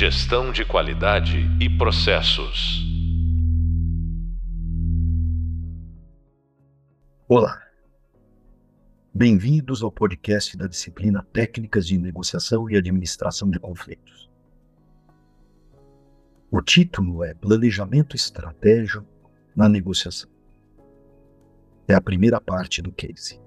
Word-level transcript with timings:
Gestão 0.00 0.52
de 0.52 0.64
qualidade 0.64 1.38
e 1.60 1.68
processos. 1.68 2.86
Olá. 7.28 7.60
Bem-vindos 9.12 9.82
ao 9.82 9.90
podcast 9.90 10.56
da 10.56 10.68
disciplina 10.68 11.26
Técnicas 11.32 11.84
de 11.84 11.98
Negociação 11.98 12.70
e 12.70 12.76
Administração 12.76 13.50
de 13.50 13.58
Conflitos. 13.58 14.30
O 16.48 16.62
título 16.62 17.24
é 17.24 17.34
Planejamento 17.34 18.14
Estratégico 18.14 19.04
na 19.56 19.68
Negociação. 19.68 20.30
É 21.88 21.94
a 21.94 22.00
primeira 22.00 22.40
parte 22.40 22.80
do 22.80 22.92
case. 22.92 23.40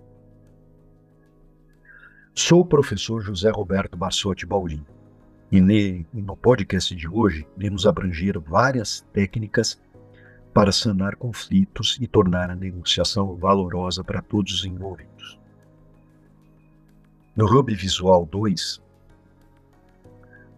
Sou 2.36 2.60
o 2.60 2.66
professor 2.66 3.22
José 3.22 3.50
Roberto 3.50 3.96
Bassotti 3.96 4.46
Baulin 4.46 4.86
e 5.52 6.06
no 6.14 6.38
podcast 6.38 6.96
de 6.96 7.10
hoje 7.10 7.46
iremos 7.58 7.86
abranger 7.86 8.40
várias 8.40 9.02
técnicas 9.12 9.82
para 10.54 10.72
sanar 10.72 11.18
conflitos 11.18 11.98
e 12.00 12.08
tornar 12.08 12.50
a 12.50 12.56
negociação 12.56 13.36
valorosa 13.36 14.02
para 14.02 14.22
todos 14.22 14.54
os 14.54 14.66
envolvidos. 14.66 15.38
No 17.36 17.46
Hub 17.46 17.74
Visual 17.76 18.26
2, 18.26 18.82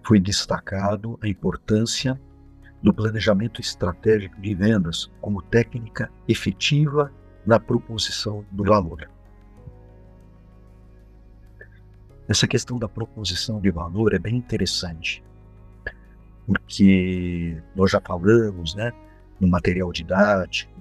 foi 0.03 0.19
destacado 0.19 1.17
a 1.23 1.27
importância 1.27 2.21
do 2.83 2.93
planejamento 2.93 3.61
estratégico 3.61 4.39
de 4.39 4.53
vendas 4.53 5.09
como 5.21 5.41
técnica 5.41 6.11
efetiva 6.27 7.11
na 7.45 7.59
proposição 7.59 8.45
do 8.51 8.63
valor. 8.63 9.12
Essa 12.27 12.47
questão 12.47 12.79
da 12.79 12.87
proposição 12.87 13.59
de 13.59 13.69
valor 13.69 14.13
é 14.13 14.19
bem 14.19 14.35
interessante, 14.35 15.23
porque 16.45 17.61
nós 17.75 17.91
já 17.91 17.99
falamos, 17.99 18.75
né, 18.75 18.91
no 19.39 19.47
material 19.47 19.91
didático, 19.91 20.71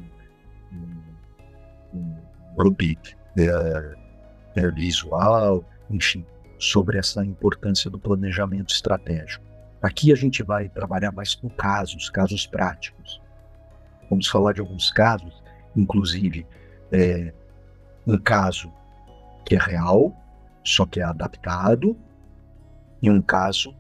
no 1.93 2.65
hub 2.65 2.99
é, 3.37 3.95
é, 4.57 4.71
visual, 4.71 5.65
enfim, 5.91 6.25
sobre 6.59 6.99
essa 6.99 7.25
importância 7.25 7.91
do 7.91 7.99
planejamento 7.99 8.73
estratégico. 8.73 9.45
Aqui 9.83 10.13
a 10.13 10.15
gente 10.15 10.45
vai 10.45 10.69
trabalhar 10.69 11.11
mais 11.11 11.35
com 11.35 11.49
casos, 11.49 12.09
casos 12.09 12.47
práticos. 12.47 13.21
Vamos 14.09 14.29
falar 14.29 14.53
de 14.53 14.61
alguns 14.61 14.91
casos, 14.93 15.43
inclusive 15.75 16.47
é, 16.93 17.33
um 18.07 18.17
caso 18.17 18.73
que 19.45 19.57
é 19.57 19.59
real, 19.59 20.15
só 20.65 20.87
que 20.87 21.01
é 21.01 21.05
adaptado, 21.05 21.97
e 23.01 23.11
um 23.11 23.21
caso 23.21 23.75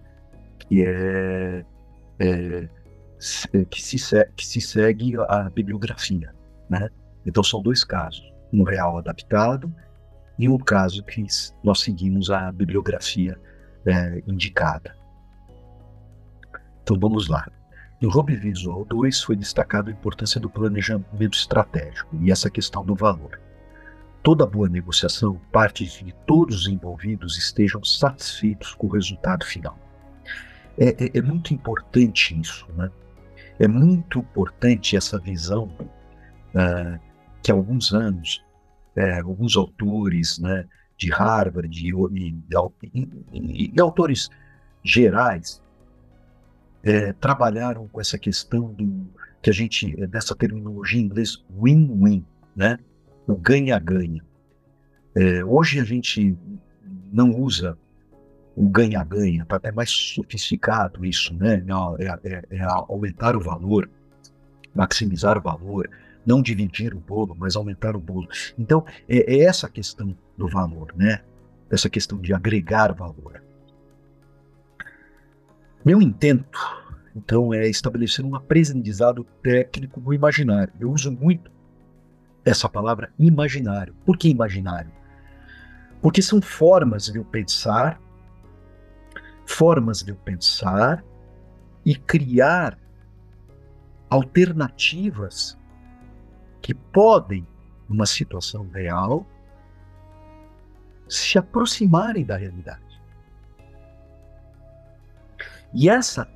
que 0.58 0.84
é, 0.84 1.64
é 2.18 2.68
que, 3.70 3.80
se, 3.80 4.24
que 4.36 4.46
se 4.46 4.60
segue 4.60 5.14
a 5.28 5.48
bibliografia, 5.50 6.34
né? 6.68 6.88
Então 7.24 7.42
são 7.42 7.62
dois 7.62 7.84
casos, 7.84 8.22
um 8.52 8.64
real 8.64 8.98
adaptado 8.98 9.72
e 10.38 10.48
um 10.48 10.58
caso 10.58 11.04
que 11.04 11.24
nós 11.62 11.80
seguimos 11.80 12.30
a 12.30 12.50
bibliografia 12.50 13.38
é, 13.86 14.22
indicada. 14.26 14.96
Então 16.82 16.98
vamos 16.98 17.28
lá. 17.28 17.48
No 18.00 18.08
Hub 18.08 18.34
Visual 18.34 18.84
2 18.84 19.22
foi 19.22 19.36
destacado 19.36 19.88
a 19.88 19.92
importância 19.92 20.40
do 20.40 20.50
planejamento 20.50 21.38
estratégico 21.38 22.16
e 22.20 22.32
essa 22.32 22.50
questão 22.50 22.84
do 22.84 22.96
valor. 22.96 23.40
Toda 24.22 24.46
boa 24.46 24.68
negociação 24.68 25.40
parte 25.50 25.84
de 25.84 26.04
que 26.04 26.12
todos 26.26 26.62
os 26.62 26.68
envolvidos 26.68 27.36
estejam 27.36 27.82
satisfeitos 27.82 28.74
com 28.74 28.86
o 28.86 28.90
resultado 28.90 29.44
final. 29.44 29.76
É, 30.78 31.04
é, 31.04 31.18
é 31.18 31.22
muito 31.22 31.52
importante 31.52 32.38
isso, 32.40 32.66
né? 32.76 32.90
É 33.58 33.68
muito 33.68 34.20
importante 34.20 34.96
essa 34.96 35.18
visão 35.18 35.64
uh, 36.54 36.98
que 37.42 37.50
há 37.50 37.54
alguns 37.54 37.92
anos, 37.92 38.42
é, 38.96 39.20
alguns 39.20 39.56
autores 39.56 40.38
né, 40.38 40.66
de 40.96 41.10
Harvard 41.10 41.76
e, 41.76 41.90
e, 41.90 43.08
e, 43.32 43.72
e 43.74 43.80
autores 43.80 44.30
gerais 44.82 45.62
é, 46.82 47.12
trabalharam 47.12 47.86
com 47.88 48.00
essa 48.00 48.18
questão 48.18 48.72
do 48.72 49.06
que 49.40 49.50
a 49.50 49.52
gente, 49.52 49.94
dessa 50.06 50.34
terminologia 50.34 51.00
em 51.00 51.04
inglês, 51.04 51.44
win-win, 51.50 52.24
né? 52.54 52.78
O 53.26 53.36
ganha-ganha. 53.36 54.22
É, 55.14 55.44
hoje 55.44 55.78
a 55.78 55.84
gente 55.84 56.36
não 57.12 57.30
usa 57.30 57.76
o 58.56 58.68
ganha-ganha, 58.68 59.44
tá? 59.46 59.60
é 59.62 59.72
mais 59.72 59.90
sofisticado 59.90 61.04
isso, 61.04 61.34
né? 61.34 61.64
É, 61.98 62.28
é, 62.28 62.44
é, 62.50 62.62
aumentar 62.62 63.36
o 63.36 63.40
valor, 63.40 63.88
maximizar 64.74 65.38
o 65.38 65.42
valor, 65.42 65.88
não 66.24 66.42
dividir 66.42 66.94
o 66.94 67.00
bolo, 67.00 67.34
mas 67.38 67.56
aumentar 67.56 67.96
o 67.96 68.00
bolo. 68.00 68.28
Então, 68.58 68.84
é, 69.08 69.34
é 69.36 69.44
essa 69.44 69.68
questão 69.68 70.16
do 70.36 70.48
valor, 70.48 70.92
né? 70.94 71.20
Essa 71.70 71.88
questão 71.88 72.18
de 72.18 72.34
agregar 72.34 72.92
valor. 72.92 73.42
Meu 75.84 76.00
intento, 76.00 76.58
então, 77.16 77.52
é 77.52 77.68
estabelecer 77.68 78.24
um 78.24 78.34
aprendizado 78.34 79.24
técnico 79.42 80.00
no 80.00 80.14
imaginário. 80.14 80.72
Eu 80.78 80.90
uso 80.92 81.10
muito 81.10 81.50
essa 82.44 82.68
palavra 82.68 83.12
imaginário. 83.18 83.94
Por 84.04 84.16
que 84.16 84.28
imaginário? 84.28 84.90
Porque 86.00 86.20
são 86.20 86.40
formas 86.42 87.06
de 87.06 87.18
eu 87.18 87.24
pensar, 87.24 88.00
formas 89.46 90.02
de 90.02 90.10
eu 90.10 90.16
pensar 90.16 91.04
e 91.84 91.94
criar 91.94 92.78
alternativas 94.10 95.58
que 96.60 96.74
podem, 96.74 97.46
numa 97.88 98.06
situação 98.06 98.68
real, 98.68 99.26
se 101.08 101.38
aproximarem 101.38 102.24
da 102.24 102.36
realidade. 102.36 102.82
E 105.74 105.88
essa 105.88 106.28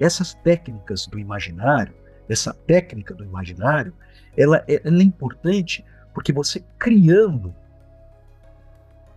essas 0.00 0.32
técnicas 0.32 1.06
do 1.06 1.18
imaginário, 1.18 1.94
essa 2.28 2.54
técnica 2.54 3.14
do 3.14 3.24
imaginário, 3.24 3.92
ela, 4.36 4.64
ela 4.68 5.00
é 5.00 5.04
importante 5.04 5.84
porque 6.14 6.32
você 6.32 6.64
criando 6.78 7.54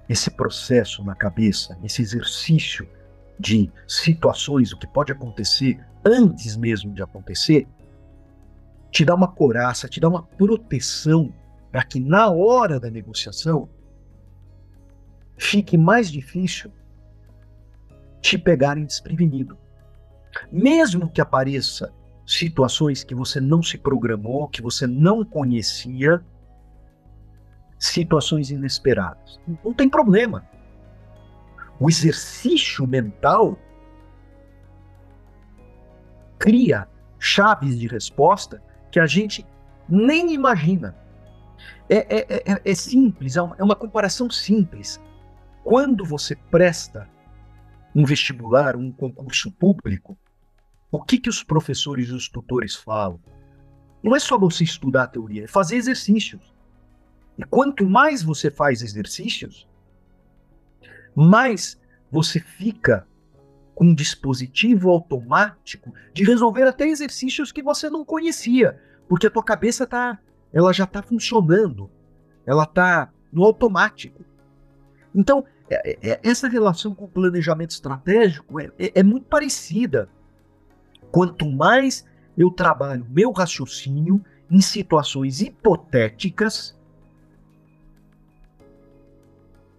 esse 0.07 0.29
processo 0.29 1.03
na 1.03 1.15
cabeça, 1.15 1.77
esse 1.83 2.01
exercício 2.01 2.87
de 3.39 3.71
situações, 3.87 4.71
o 4.71 4.77
que 4.77 4.85
pode 4.85 5.11
acontecer 5.11 5.79
antes 6.05 6.55
mesmo 6.55 6.93
de 6.93 7.01
acontecer, 7.01 7.67
te 8.91 9.05
dá 9.05 9.15
uma 9.15 9.27
coraça, 9.27 9.87
te 9.87 9.99
dá 9.99 10.09
uma 10.09 10.23
proteção 10.23 11.33
para 11.71 11.83
que 11.83 11.99
na 11.99 12.29
hora 12.29 12.79
da 12.79 12.89
negociação 12.89 13.69
fique 15.37 15.77
mais 15.77 16.11
difícil 16.11 16.71
te 18.21 18.37
pegarem 18.37 18.85
desprevenido. 18.85 19.57
Mesmo 20.51 21.09
que 21.09 21.21
apareça 21.21 21.91
situações 22.25 23.03
que 23.03 23.15
você 23.15 23.39
não 23.39 23.61
se 23.61 23.77
programou, 23.77 24.47
que 24.47 24.61
você 24.61 24.87
não 24.87 25.23
conhecia, 25.23 26.23
situações 27.79 28.51
inesperadas. 28.51 29.39
Não 29.63 29.73
tem 29.73 29.89
problema. 29.89 30.47
O 31.79 31.89
exercício 31.89 32.85
mental 32.85 33.57
cria 36.37 36.87
chaves 37.19 37.79
de 37.79 37.87
resposta 37.87 38.61
que 38.91 38.99
a 38.99 39.05
gente 39.05 39.45
nem 39.89 40.33
imagina. 40.33 40.95
É, 41.89 41.97
é, 41.97 42.43
é, 42.53 42.61
é 42.63 42.75
simples, 42.75 43.35
é 43.35 43.41
uma, 43.41 43.55
é 43.57 43.63
uma 43.63 43.75
comparação 43.75 44.29
simples. 44.29 44.99
Quando 45.63 46.05
você 46.05 46.35
presta 46.35 47.07
um 47.95 48.05
vestibular, 48.05 48.75
um 48.75 48.91
concurso 48.91 49.51
público, 49.51 50.17
o 50.91 51.01
que, 51.01 51.17
que 51.17 51.29
os 51.29 51.43
professores 51.43 52.09
e 52.09 52.13
os 52.13 52.27
tutores 52.27 52.75
falam? 52.75 53.19
Não 54.03 54.15
é 54.15 54.19
só 54.19 54.37
você 54.37 54.63
estudar 54.63 55.03
a 55.03 55.07
teoria, 55.07 55.45
é 55.45 55.47
fazer 55.47 55.77
exercícios. 55.77 56.53
E 57.37 57.43
quanto 57.43 57.85
mais 57.85 58.21
você 58.21 58.51
faz 58.51 58.81
exercícios, 58.81 59.67
mais 61.15 61.79
você 62.11 62.39
fica 62.39 63.07
com 63.73 63.85
um 63.85 63.95
dispositivo 63.95 64.89
automático 64.89 65.93
de 66.13 66.23
resolver 66.23 66.63
até 66.63 66.87
exercícios 66.87 67.51
que 67.51 67.63
você 67.63 67.89
não 67.89 68.03
conhecia, 68.03 68.79
porque 69.07 69.27
a 69.27 69.31
tua 69.31 69.43
cabeça 69.43 69.87
tá, 69.87 70.19
ela 70.51 70.73
já 70.73 70.83
está 70.83 71.01
funcionando, 71.01 71.89
ela 72.45 72.63
está 72.63 73.11
no 73.31 73.43
automático. 73.43 74.25
Então, 75.15 75.45
é, 75.69 75.97
é, 76.01 76.19
essa 76.21 76.49
relação 76.49 76.93
com 76.93 77.05
o 77.05 77.09
planejamento 77.09 77.71
estratégico 77.71 78.59
é, 78.59 78.71
é, 78.77 78.99
é 78.99 79.03
muito 79.03 79.25
parecida. 79.27 80.09
Quanto 81.11 81.49
mais 81.49 82.05
eu 82.37 82.49
trabalho 82.49 83.05
meu 83.09 83.31
raciocínio 83.31 84.23
em 84.49 84.61
situações 84.61 85.41
hipotéticas, 85.41 86.77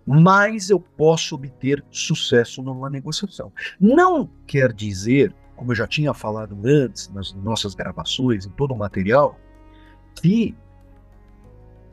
mais 0.06 0.70
eu 0.70 0.80
posso 0.80 1.34
obter 1.34 1.84
sucesso 1.90 2.62
numa 2.62 2.90
negociação. 2.90 3.52
Não 3.80 4.28
quer 4.46 4.72
dizer 4.72 5.34
como 5.62 5.70
eu 5.70 5.76
já 5.76 5.86
tinha 5.86 6.12
falado 6.12 6.58
antes, 6.64 7.08
nas 7.10 7.32
nossas 7.34 7.72
gravações, 7.72 8.44
em 8.46 8.50
todo 8.50 8.74
o 8.74 8.76
material, 8.76 9.38
que 10.16 10.56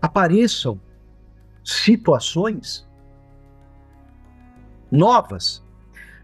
apareçam 0.02 0.82
situações 1.64 2.90
novas. 4.92 5.64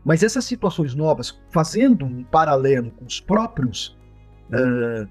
Mas 0.06 0.22
essas 0.22 0.46
situações 0.46 0.94
novas, 0.94 1.36
fazendo 1.50 2.06
um 2.06 2.24
paralelo 2.24 2.92
com 2.92 3.06
os 3.06 3.20
próprios. 3.20 3.98
Uh, 4.50 5.10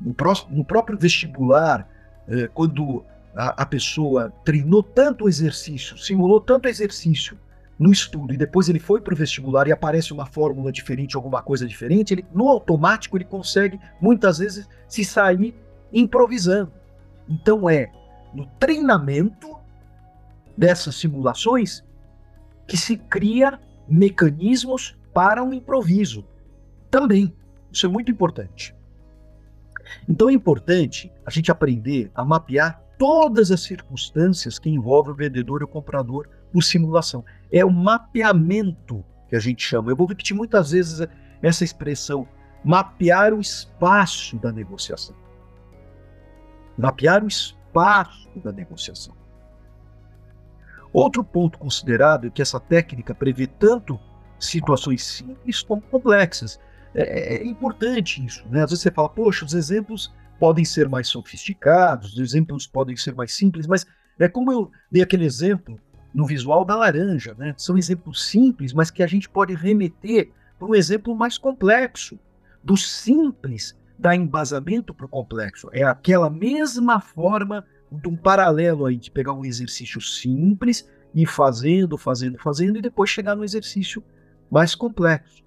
no, 0.00 0.14
no, 0.48 0.64
próprio 0.64 0.98
vestibular, 0.98 1.86
uh, 2.26 2.50
quando 2.54 3.04
a, 3.36 3.62
a, 3.62 3.66
pessoa 3.66 4.32
treinou 4.42 4.82
tanto 4.82 5.28
exercício, 5.28 5.98
simulou 5.98 6.40
tanto 6.40 6.68
exercício 6.68 7.38
no 7.78 7.92
estudo 7.92 8.32
e 8.32 8.38
depois 8.38 8.70
ele 8.70 8.78
foi 8.78 9.02
para 9.02 9.12
o 9.12 9.16
vestibular 9.16 9.68
e 9.68 9.72
aparece 9.72 10.10
uma 10.12 10.24
fórmula 10.24 10.72
diferente, 10.72 11.16
alguma 11.16 11.42
coisa 11.42 11.66
diferente, 11.66 12.14
ele, 12.14 12.26
no 12.32 12.48
automático 12.48 13.18
ele 13.18 13.24
consegue 13.26 13.78
muitas 14.00 14.38
vezes 14.38 14.66
se 14.88 15.04
sair 15.04 15.54
improvisando. 15.92 16.72
Então 17.28 17.68
é 17.68 17.92
no 18.32 18.46
treinamento 18.58 19.54
dessas 20.56 20.94
simulações 20.94 21.84
que 22.66 22.76
se 22.76 22.96
cria 22.96 23.58
mecanismos 23.88 24.96
para 25.12 25.42
um 25.42 25.52
improviso. 25.52 26.24
Também. 26.90 27.34
Isso 27.72 27.86
é 27.86 27.88
muito 27.88 28.10
importante. 28.10 28.74
Então 30.08 30.28
é 30.28 30.32
importante 30.32 31.12
a 31.24 31.30
gente 31.30 31.50
aprender 31.50 32.10
a 32.14 32.24
mapear 32.24 32.82
todas 32.98 33.50
as 33.50 33.62
circunstâncias 33.62 34.58
que 34.58 34.68
envolvem 34.68 35.12
o 35.12 35.16
vendedor 35.16 35.62
e 35.62 35.64
o 35.64 35.68
comprador 35.68 36.28
por 36.52 36.62
simulação. 36.62 37.24
É 37.50 37.64
o 37.64 37.70
mapeamento 37.70 39.04
que 39.28 39.36
a 39.36 39.40
gente 39.40 39.62
chama. 39.62 39.90
Eu 39.90 39.96
vou 39.96 40.06
repetir 40.06 40.36
muitas 40.36 40.72
vezes 40.72 41.06
essa 41.42 41.64
expressão: 41.64 42.28
mapear 42.64 43.32
o 43.32 43.40
espaço 43.40 44.36
da 44.36 44.52
negociação. 44.52 45.16
Mapear 46.76 47.24
o 47.24 47.28
espaço 47.28 48.28
da 48.36 48.52
negociação. 48.52 49.14
Outro 50.92 51.22
ponto 51.22 51.58
considerado 51.58 52.26
é 52.26 52.30
que 52.30 52.42
essa 52.42 52.58
técnica 52.58 53.14
prevê 53.14 53.46
tanto 53.46 53.98
situações 54.38 55.04
simples 55.04 55.62
como 55.62 55.82
complexas. 55.82 56.58
É, 56.94 57.36
é, 57.36 57.46
importante 57.46 58.24
isso, 58.24 58.44
né? 58.48 58.64
Às 58.64 58.70
vezes 58.70 58.82
você 58.82 58.90
fala, 58.90 59.08
poxa, 59.08 59.44
os 59.44 59.54
exemplos 59.54 60.12
podem 60.40 60.64
ser 60.64 60.88
mais 60.88 61.06
sofisticados, 61.06 62.14
os 62.14 62.18
exemplos 62.18 62.66
podem 62.66 62.96
ser 62.96 63.14
mais 63.14 63.32
simples, 63.32 63.66
mas 63.66 63.86
é 64.18 64.28
como 64.28 64.50
eu 64.50 64.70
dei 64.90 65.02
aquele 65.02 65.24
exemplo 65.24 65.78
no 66.12 66.26
visual 66.26 66.64
da 66.64 66.74
laranja, 66.74 67.34
né? 67.38 67.54
São 67.56 67.78
exemplos 67.78 68.26
simples, 68.26 68.72
mas 68.72 68.90
que 68.90 69.02
a 69.02 69.06
gente 69.06 69.28
pode 69.28 69.54
remeter 69.54 70.32
para 70.58 70.66
um 70.66 70.74
exemplo 70.74 71.14
mais 71.14 71.38
complexo. 71.38 72.18
Do 72.62 72.76
simples 72.76 73.78
dá 73.98 74.16
embasamento 74.16 74.92
para 74.92 75.06
o 75.06 75.08
complexo. 75.08 75.68
É 75.72 75.84
aquela 75.84 76.28
mesma 76.28 77.00
forma 77.00 77.64
um 77.90 78.16
paralelo 78.16 78.86
aí 78.86 78.96
de 78.96 79.10
pegar 79.10 79.32
um 79.32 79.44
exercício 79.44 80.00
simples 80.00 80.88
e 81.14 81.26
fazendo, 81.26 81.98
fazendo, 81.98 82.38
fazendo 82.38 82.78
e 82.78 82.82
depois 82.82 83.10
chegar 83.10 83.34
no 83.34 83.44
exercício 83.44 84.02
mais 84.50 84.74
complexo. 84.74 85.42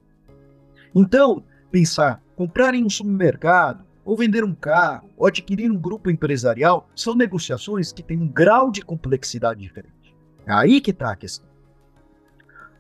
Então, 0.94 1.44
pensar, 1.72 2.22
comprar 2.36 2.74
em 2.74 2.84
um 2.84 2.90
supermercado, 2.90 3.86
ou 4.06 4.18
vender 4.18 4.44
um 4.44 4.54
carro, 4.54 5.10
ou 5.16 5.26
adquirir 5.26 5.72
um 5.72 5.78
grupo 5.78 6.10
empresarial, 6.10 6.90
são 6.96 7.16
negociações 7.16 7.92
que 7.92 8.04
têm 8.04 8.20
um 8.20 8.28
grau 8.28 8.70
de 8.70 8.82
complexidade 8.82 9.62
diferente. 9.62 10.16
É 10.46 10.52
aí 10.52 10.82
que 10.82 10.92
está 10.92 11.12
a 11.12 11.16
questão. 11.16 11.48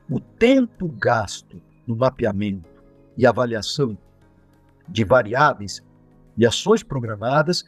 O 0.09 0.19
tempo 0.19 0.89
gasto 0.89 1.61
no 1.87 1.95
mapeamento 1.95 2.69
e 3.17 3.25
avaliação 3.25 3.97
de 4.87 5.03
variáveis 5.05 5.81
e 6.37 6.45
ações 6.45 6.83
programadas 6.83 7.63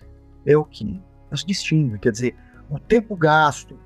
é 0.45 0.57
o 0.57 0.65
que 0.65 1.01
nos 1.29 1.43
distingue. 1.43 1.99
Quer 1.99 2.11
dizer, 2.11 2.35
o 2.69 2.79
tempo 2.79 3.15
gasto, 3.15 3.79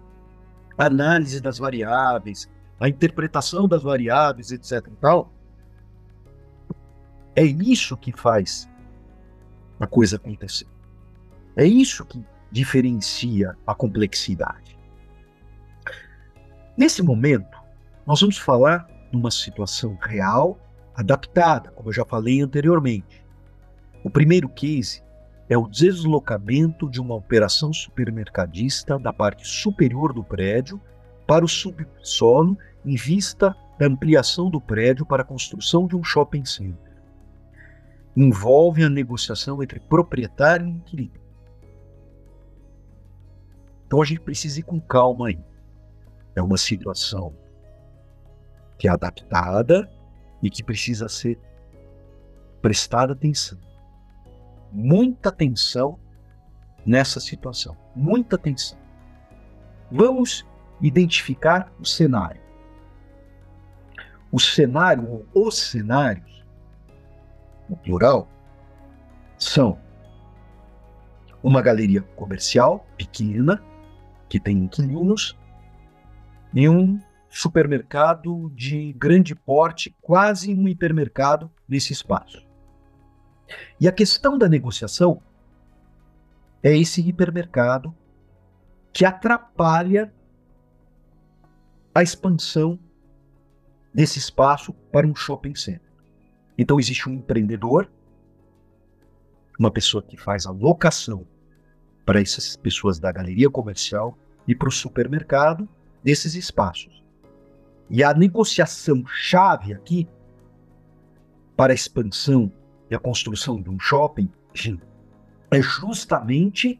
a 0.77 0.85
análise 0.85 1.41
das 1.41 1.57
variáveis, 1.57 2.49
a 2.79 2.87
interpretação 2.87 3.67
das 3.67 3.83
variáveis, 3.83 4.51
etc. 4.51 4.87
É 7.35 7.43
isso 7.43 7.97
que 7.97 8.11
faz 8.11 8.69
a 9.79 9.87
coisa 9.87 10.15
acontecer. 10.15 10.67
É 11.55 11.65
isso 11.65 12.05
que 12.05 12.23
diferencia 12.51 13.55
a 13.65 13.75
complexidade. 13.75 14.77
Nesse 16.77 17.01
momento, 17.01 17.57
nós 18.05 18.21
vamos 18.21 18.37
falar 18.37 18.87
numa 19.11 19.31
situação 19.31 19.97
real, 20.01 20.57
adaptada, 20.95 21.71
como 21.71 21.89
eu 21.89 21.93
já 21.93 22.05
falei 22.05 22.41
anteriormente. 22.41 23.23
O 24.03 24.09
primeiro 24.09 24.47
case 24.47 25.03
é 25.49 25.57
o 25.57 25.67
deslocamento 25.67 26.87
de 26.87 27.01
uma 27.01 27.15
operação 27.15 27.73
supermercadista 27.73 28.99
da 28.99 29.11
parte 29.11 29.47
superior 29.47 30.13
do 30.13 30.23
prédio 30.23 30.79
para 31.25 31.43
o 31.43 31.47
subsolo 31.47 32.55
em 32.85 32.95
vista 32.95 33.55
da 33.79 33.87
ampliação 33.87 34.49
do 34.51 34.61
prédio 34.61 35.05
para 35.05 35.23
a 35.23 35.25
construção 35.25 35.87
de 35.87 35.95
um 35.95 36.03
shopping 36.03 36.45
center. 36.45 36.93
Envolve 38.15 38.83
a 38.83 38.89
negociação 38.89 39.63
entre 39.63 39.79
proprietário 39.79 40.67
e 40.67 40.69
inquilino. 40.69 41.19
Então 43.87 44.01
a 44.03 44.05
gente 44.05 44.21
precisa 44.21 44.59
ir 44.59 44.63
com 44.63 44.79
calma 44.79 45.29
aí. 45.29 45.39
É 46.35 46.43
uma 46.43 46.57
situação 46.57 47.33
que 48.77 48.87
é 48.87 48.91
adaptada 48.91 49.89
e 50.43 50.49
que 50.49 50.63
precisa 50.63 51.09
ser 51.09 51.39
prestada 52.61 53.13
atenção 53.13 53.68
muita 54.71 55.29
atenção 55.29 55.99
nessa 56.85 57.19
situação. 57.19 57.75
Muita 57.95 58.35
atenção. 58.35 58.77
Vamos 59.91 60.45
identificar 60.81 61.71
o 61.79 61.85
cenário. 61.85 62.41
O 64.31 64.39
cenário, 64.39 65.25
ou 65.33 65.47
os 65.47 65.57
cenários, 65.57 66.45
no 67.67 67.75
plural, 67.75 68.27
são 69.37 69.79
uma 71.41 71.61
galeria 71.61 72.01
comercial 72.01 72.85
pequena, 72.97 73.63
que 74.27 74.39
tem 74.39 74.57
inquilinos, 74.57 75.37
e 76.53 76.67
um 76.67 76.99
supermercado 77.29 78.51
de 78.55 78.93
grande 78.93 79.35
porte, 79.35 79.95
quase 80.01 80.53
um 80.53 80.67
hipermercado 80.67 81.51
nesse 81.67 81.93
espaço. 81.93 82.48
E 83.79 83.87
a 83.87 83.91
questão 83.91 84.37
da 84.37 84.47
negociação 84.47 85.21
é 86.61 86.75
esse 86.77 87.01
hipermercado 87.01 87.95
que 88.91 89.05
atrapalha 89.05 90.13
a 91.93 92.03
expansão 92.03 92.79
desse 93.93 94.19
espaço 94.19 94.73
para 94.91 95.07
um 95.07 95.15
shopping 95.15 95.55
center. 95.55 95.89
Então 96.57 96.79
existe 96.79 97.09
um 97.09 97.13
empreendedor, 97.13 97.89
uma 99.57 99.71
pessoa 99.71 100.03
que 100.03 100.17
faz 100.17 100.45
a 100.45 100.51
locação 100.51 101.25
para 102.05 102.21
essas 102.21 102.55
pessoas 102.55 102.99
da 102.99 103.11
galeria 103.11 103.49
comercial 103.49 104.17
e 104.47 104.55
para 104.55 104.69
o 104.69 104.71
supermercado 104.71 105.67
desses 106.03 106.35
espaços. 106.35 107.03
E 107.89 108.03
a 108.03 108.13
negociação 108.13 109.05
chave 109.07 109.73
aqui 109.73 110.07
para 111.55 111.73
a 111.73 111.75
expansão 111.75 112.51
e 112.89 112.95
a 112.95 112.99
construção 112.99 113.61
de 113.61 113.69
um 113.69 113.79
shopping 113.79 114.29
é 115.51 115.61
justamente 115.61 116.79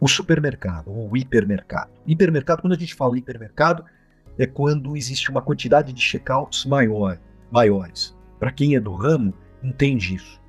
o 0.00 0.06
supermercado 0.06 0.90
ou 0.90 1.10
o 1.10 1.16
hipermercado. 1.16 1.90
Hipermercado, 2.06 2.62
quando 2.62 2.74
a 2.74 2.78
gente 2.78 2.94
fala 2.94 3.18
hipermercado, 3.18 3.84
é 4.38 4.46
quando 4.46 4.96
existe 4.96 5.30
uma 5.30 5.40
quantidade 5.40 5.92
de 5.92 6.00
checkouts 6.00 6.66
maior, 6.66 7.18
maiores. 7.50 8.14
Para 8.38 8.52
quem 8.52 8.76
é 8.76 8.80
do 8.80 8.92
ramo, 8.92 9.32
entende 9.62 10.14
isso. 10.14 10.40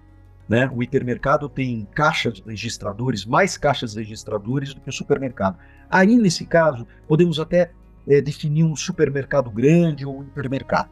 Né? 0.48 0.70
O 0.74 0.84
hipermercado 0.84 1.50
tem 1.50 1.88
caixas 1.94 2.42
registradores, 2.46 3.26
mais 3.26 3.58
caixas 3.58 3.96
registradores 3.96 4.74
do 4.74 4.82
que 4.82 4.90
o 4.90 4.94
supermercado. 4.94 5.58
Aí, 5.90 6.16
nesse 6.18 6.46
caso, 6.46 6.86
podemos 7.08 7.40
até 7.40 7.72
é, 8.08 8.22
definir 8.22 8.64
um 8.64 8.76
supermercado 8.76 9.50
grande 9.50 10.06
ou 10.06 10.20
um 10.20 10.24
hipermercado. 10.24 10.90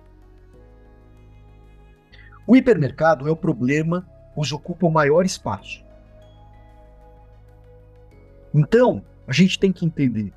O 2.48 2.56
hipermercado 2.56 3.28
é 3.28 3.32
o 3.32 3.36
problema, 3.36 4.08
pois 4.36 4.52
ocupa 4.52 4.86
o 4.86 4.92
maior 4.92 5.26
espaço. 5.26 5.84
Então, 8.54 9.04
a 9.28 9.34
gente 9.34 9.60
tem 9.60 9.72
que 9.72 9.86
entender 9.86 10.32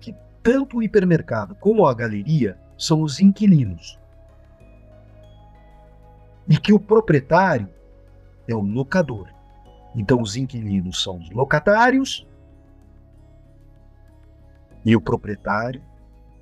que 0.00 0.14
tanto 0.42 0.78
o 0.78 0.82
hipermercado 0.82 1.54
como 1.56 1.86
a 1.86 1.94
galeria 1.94 2.58
são 2.78 3.02
os 3.02 3.20
inquilinos. 3.20 3.98
E 6.48 6.58
que 6.58 6.72
o 6.72 6.80
proprietário 6.80 7.68
é 8.48 8.54
o 8.54 8.60
locador. 8.60 9.28
Então, 9.94 10.20
os 10.20 10.36
inquilinos 10.36 11.02
são 11.02 11.18
os 11.18 11.30
locatários 11.30 12.26
e 14.84 14.94
o 14.94 15.00
proprietário 15.00 15.82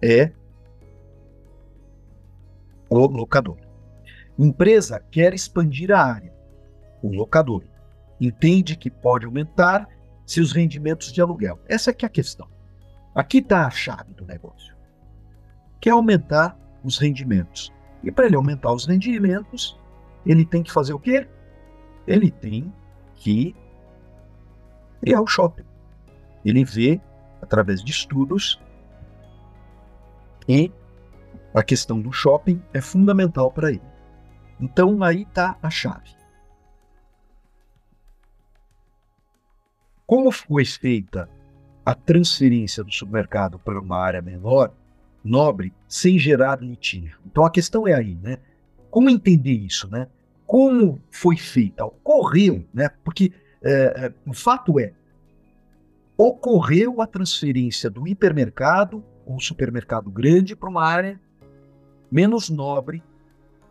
é 0.03 0.31
o 2.91 3.07
locador. 3.07 3.64
Empresa 4.39 5.01
quer 5.11 5.33
expandir 5.33 5.93
a 5.93 6.03
área. 6.03 6.33
O 7.03 7.09
locador 7.09 7.63
entende 8.21 8.77
que 8.77 8.91
pode 8.91 9.27
aumentar 9.27 9.89
seus 10.27 10.53
rendimentos 10.53 11.13
de 11.13 11.21
aluguel. 11.21 11.59
Essa 11.67 11.91
é 11.91 11.95
que 11.95 12.05
é 12.05 12.09
a 12.09 12.11
questão. 12.11 12.49
Aqui 13.15 13.39
está 13.39 13.67
a 13.67 13.71
chave 13.71 14.13
do 14.15 14.25
negócio. 14.25 14.75
Quer 15.81 15.91
aumentar 15.91 16.59
os 16.83 16.99
rendimentos. 16.99 17.73
E 18.03 18.11
para 18.11 18.27
ele 18.27 18.37
aumentar 18.37 18.73
os 18.73 18.87
rendimentos, 18.87 19.79
ele 20.27 20.45
tem 20.45 20.63
que 20.63 20.73
fazer 20.73 20.93
o 20.95 20.99
quê? 20.99 21.29
Ele 22.07 22.31
tem 22.31 22.73
que 23.15 23.55
ir 25.05 25.15
ao 25.15 25.27
shopping. 25.27 25.65
Ele 26.45 26.65
vê, 26.65 27.01
através 27.41 27.83
de 27.83 27.91
estudos, 27.91 28.61
e 30.49 30.71
a 31.55 31.63
questão 31.63 32.01
do 32.01 32.13
shopping 32.13 32.61
é 32.73 32.81
fundamental 32.81 33.51
para 33.51 33.71
ele. 33.71 33.94
Então 34.61 35.03
aí 35.03 35.23
está 35.23 35.57
a 35.63 35.71
chave. 35.71 36.15
Como 40.07 40.31
foi 40.31 40.65
feita 40.65 41.29
a 41.85 41.95
transferência 41.95 42.85
do 42.85 42.93
supermercado 42.93 43.59
para 43.59 43.81
uma 43.81 43.99
área 43.99 44.23
menor, 44.23 44.73
nobre, 45.23 45.73
sem 45.89 46.19
gerar 46.19 46.61
litígio? 46.61 47.19
Então 47.27 47.45
a 47.45 47.51
questão 47.51 47.89
é 47.89 47.95
aí, 47.95 48.15
né? 48.17 48.39
Como 48.91 49.11
entender 49.11 49.55
isso, 49.55 49.89
né? 49.91 50.07
Como 50.47 51.01
foi 51.11 51.37
feita? 51.37 51.85
Ocorreu, 51.85 52.65
né? 52.73 52.91
Porque 53.03 53.33
é, 53.63 54.07
é, 54.07 54.15
o 54.27 54.35
fato 54.35 54.79
é, 54.79 54.93
ocorreu 56.17 57.01
a 57.01 57.07
transferência 57.07 57.91
do 57.91 58.07
hipermercado 58.07 59.03
ou 59.27 59.41
supermercado 59.41 60.11
grande 60.11 60.55
para 60.55 60.69
uma 60.69 60.85
área 60.85 61.21
menos 62.11 62.49
nobre, 62.51 63.03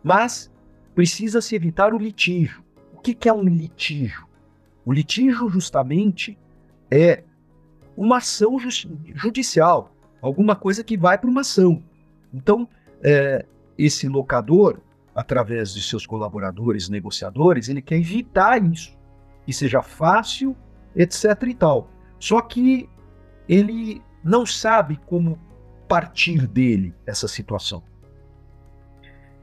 mas 0.02 0.52
precisa 0.94 1.40
se 1.40 1.54
evitar 1.54 1.92
o 1.92 1.98
litígio. 1.98 2.62
O 2.92 3.00
que, 3.00 3.14
que 3.14 3.28
é 3.28 3.32
um 3.32 3.42
litígio? 3.42 4.26
O 4.84 4.92
litígio, 4.92 5.48
justamente, 5.48 6.38
é 6.90 7.24
uma 7.96 8.18
ação 8.18 8.58
judicial, 9.14 9.94
alguma 10.20 10.56
coisa 10.56 10.84
que 10.84 10.96
vai 10.96 11.18
para 11.18 11.30
uma 11.30 11.40
ação. 11.40 11.82
Então, 12.32 12.68
é, 13.02 13.44
esse 13.78 14.08
locador, 14.08 14.80
através 15.14 15.72
de 15.72 15.82
seus 15.82 16.06
colaboradores, 16.06 16.88
negociadores, 16.88 17.68
ele 17.68 17.82
quer 17.82 17.96
evitar 17.96 18.62
isso, 18.62 18.96
que 19.44 19.52
seja 19.52 19.82
fácil, 19.82 20.56
etc. 20.94 21.24
e 21.48 21.54
tal. 21.54 21.90
Só 22.18 22.40
que 22.40 22.88
ele 23.48 24.02
não 24.22 24.46
sabe 24.46 24.98
como 25.06 25.38
partir 25.86 26.46
dele 26.46 26.94
essa 27.06 27.28
situação. 27.28 27.82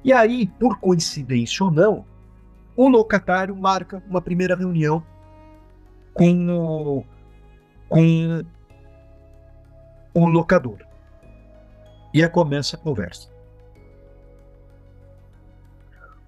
E 0.04 0.12
aí, 0.12 0.48
por 0.60 0.80
coincidência 0.80 1.64
ou 1.64 1.72
não, 1.72 2.06
o 2.76 2.88
locatário 2.88 3.56
marca 3.56 4.02
uma 4.10 4.22
primeira 4.22 4.56
reunião 4.56 5.04
com 6.14 6.50
o, 6.50 7.06
com 7.88 8.44
o 10.14 10.26
locador. 10.26 10.80
E 12.14 12.24
aí 12.24 12.30
começa 12.30 12.76
a 12.76 12.80
conversa. 12.80 13.30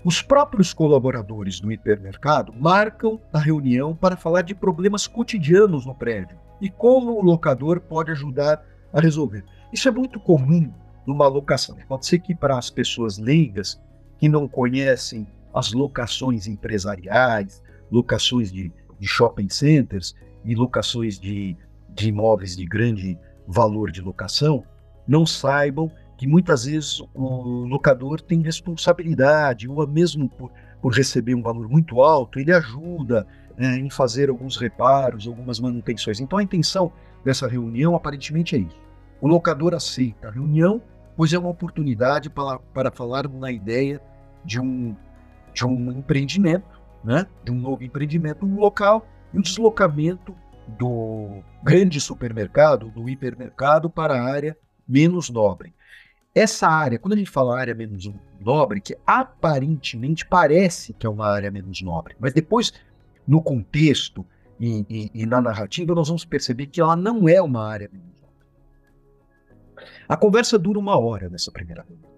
Os 0.05 0.21
próprios 0.21 0.73
colaboradores 0.73 1.61
do 1.61 1.71
hipermercado 1.71 2.53
marcam 2.53 3.21
a 3.31 3.39
reunião 3.39 3.95
para 3.95 4.17
falar 4.17 4.41
de 4.41 4.53
problemas 4.53 5.07
cotidianos 5.07 5.85
no 5.85 5.95
prédio 5.95 6.37
e 6.59 6.69
como 6.69 7.13
o 7.13 7.23
locador 7.23 7.79
pode 7.79 8.11
ajudar 8.11 8.63
a 8.91 8.99
resolver. 8.99 9.45
Isso 9.71 9.87
é 9.87 9.91
muito 9.91 10.19
comum 10.19 10.71
numa 11.05 11.27
locação. 11.27 11.77
Pode 11.87 12.05
ser 12.05 12.19
que 12.19 12.35
para 12.35 12.57
as 12.57 12.69
pessoas 12.69 13.17
leigas 13.17 13.81
que 14.17 14.29
não 14.29 14.47
conhecem 14.47 15.27
as 15.53 15.71
locações 15.71 16.47
empresariais, 16.47 17.61
locações 17.91 18.51
de 18.51 18.71
de 19.03 19.09
shopping 19.09 19.49
centers 19.49 20.15
e 20.45 20.55
locações 20.55 21.19
de, 21.19 21.57
de 21.89 22.07
imóveis 22.07 22.55
de 22.55 22.65
grande 22.65 23.19
valor 23.45 23.91
de 23.91 23.99
locação 23.99 24.63
não 25.05 25.25
saibam 25.25 25.91
que 26.17 26.25
muitas 26.25 26.63
vezes 26.63 27.01
o 27.13 27.65
locador 27.65 28.21
tem 28.21 28.41
responsabilidade, 28.41 29.67
ou 29.67 29.85
mesmo 29.85 30.29
por, 30.29 30.49
por 30.81 30.93
receber 30.93 31.35
um 31.35 31.41
valor 31.41 31.67
muito 31.67 32.01
alto, 32.01 32.39
ele 32.39 32.53
ajuda 32.53 33.27
é, 33.57 33.75
em 33.75 33.89
fazer 33.89 34.29
alguns 34.29 34.55
reparos, 34.55 35.27
algumas 35.27 35.59
manutenções. 35.59 36.21
Então 36.21 36.39
a 36.39 36.43
intenção 36.43 36.93
dessa 37.25 37.45
reunião 37.45 37.93
aparentemente 37.93 38.55
é 38.55 38.59
isso. 38.59 38.81
O 39.19 39.27
locador 39.27 39.73
aceita 39.73 40.29
a 40.29 40.31
reunião, 40.31 40.81
pois 41.15 41.33
é 41.33 41.39
uma 41.39 41.49
oportunidade 41.49 42.29
para, 42.29 42.59
para 42.59 42.91
falar 42.91 43.27
na 43.27 43.51
ideia 43.51 44.01
de 44.43 44.59
um, 44.59 44.95
de 45.53 45.65
um 45.65 45.91
empreendimento 45.91 46.83
né, 47.03 47.27
de 47.43 47.51
um 47.51 47.55
novo 47.55 47.83
empreendimento 47.83 48.45
no 48.45 48.59
local 48.59 49.05
e 49.33 49.37
o 49.37 49.41
deslocamento 49.41 50.33
do 50.67 51.43
grande 51.61 51.99
supermercado, 51.99 52.89
do 52.89 53.09
hipermercado, 53.09 53.89
para 53.89 54.15
a 54.15 54.23
área 54.23 54.57
menos 54.87 55.29
nobre. 55.29 55.73
Essa 56.33 56.67
área, 56.67 56.97
quando 56.97 57.13
a 57.13 57.17
gente 57.17 57.29
fala 57.29 57.59
área 57.59 57.75
menos 57.75 58.09
nobre, 58.39 58.79
que 58.79 58.97
aparentemente 59.05 60.25
parece 60.25 60.93
que 60.93 61.05
é 61.05 61.09
uma 61.09 61.27
área 61.27 61.51
menos 61.51 61.81
nobre, 61.81 62.15
mas 62.19 62.33
depois, 62.33 62.73
no 63.27 63.41
contexto 63.41 64.25
e, 64.59 64.85
e, 64.89 65.11
e 65.13 65.25
na 65.25 65.41
narrativa, 65.41 65.93
nós 65.93 66.07
vamos 66.07 66.25
perceber 66.25 66.67
que 66.67 66.79
ela 66.79 66.95
não 66.95 67.27
é 67.27 67.41
uma 67.41 67.67
área 67.67 67.89
menos. 67.91 68.22
A 70.07 70.17
conversa 70.17 70.57
dura 70.57 70.79
uma 70.79 70.97
hora 70.97 71.29
nessa 71.29 71.51
primeira 71.51 71.85
reunião. 71.87 72.11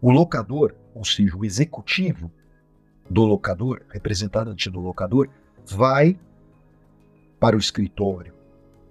O 0.00 0.10
locador, 0.10 0.74
ou 0.94 1.04
seja, 1.04 1.36
o 1.36 1.44
executivo, 1.44 2.30
do 3.08 3.24
locador, 3.24 3.82
representante 3.90 4.70
do 4.70 4.80
locador, 4.80 5.28
vai 5.66 6.18
para 7.40 7.56
o 7.56 7.58
escritório 7.58 8.32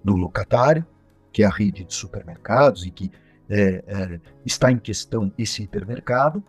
do 0.04 0.14
locatário, 0.14 0.86
que 1.32 1.42
é 1.42 1.46
a 1.46 1.50
rede 1.50 1.84
de 1.84 1.94
supermercados 1.94 2.84
e 2.84 2.90
que 2.90 3.10
é, 3.48 3.84
é, 3.86 4.20
está 4.44 4.70
em 4.70 4.78
questão 4.78 5.32
esse 5.38 5.62
hipermercado. 5.62 6.42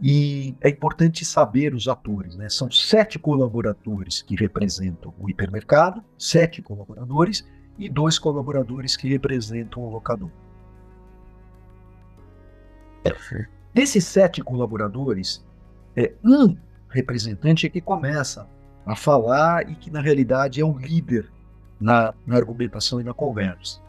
E 0.00 0.54
é 0.60 0.68
importante 0.68 1.24
saber 1.24 1.74
os 1.74 1.88
atores, 1.88 2.36
né? 2.36 2.50
São 2.50 2.70
sete 2.70 3.18
colaboradores 3.18 4.20
que 4.20 4.36
representam 4.36 5.14
o 5.18 5.28
hipermercado, 5.28 6.04
sete 6.18 6.60
colaboradores 6.60 7.46
e 7.78 7.88
dois 7.88 8.18
colaboradores 8.18 8.96
que 8.96 9.08
representam 9.08 9.82
o 9.82 9.90
locador. 9.90 10.30
Desses 13.72 14.04
sete 14.04 14.42
colaboradores, 14.42 15.44
é, 15.96 16.12
um 16.24 16.56
representante 16.88 17.66
é 17.66 17.70
que 17.70 17.80
começa 17.80 18.48
a 18.84 18.96
falar 18.96 19.68
e 19.70 19.74
que, 19.74 19.90
na 19.90 20.00
realidade, 20.00 20.60
é 20.60 20.64
um 20.64 20.78
líder 20.78 21.30
na, 21.80 22.14
na 22.26 22.36
argumentação 22.36 23.00
e 23.00 23.04
na 23.04 23.12
conversa. 23.12 23.80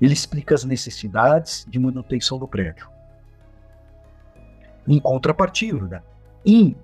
Ele 0.00 0.12
explica 0.12 0.54
as 0.54 0.64
necessidades 0.64 1.64
de 1.68 1.78
manutenção 1.78 2.38
do 2.38 2.48
prédio. 2.48 2.88
Em 4.86 5.00
contrapartida, 5.00 6.04
um 6.46 6.74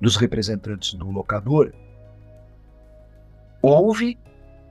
dos 0.00 0.16
representantes 0.16 0.94
do 0.94 1.10
locador 1.10 1.72
ouve 3.62 4.18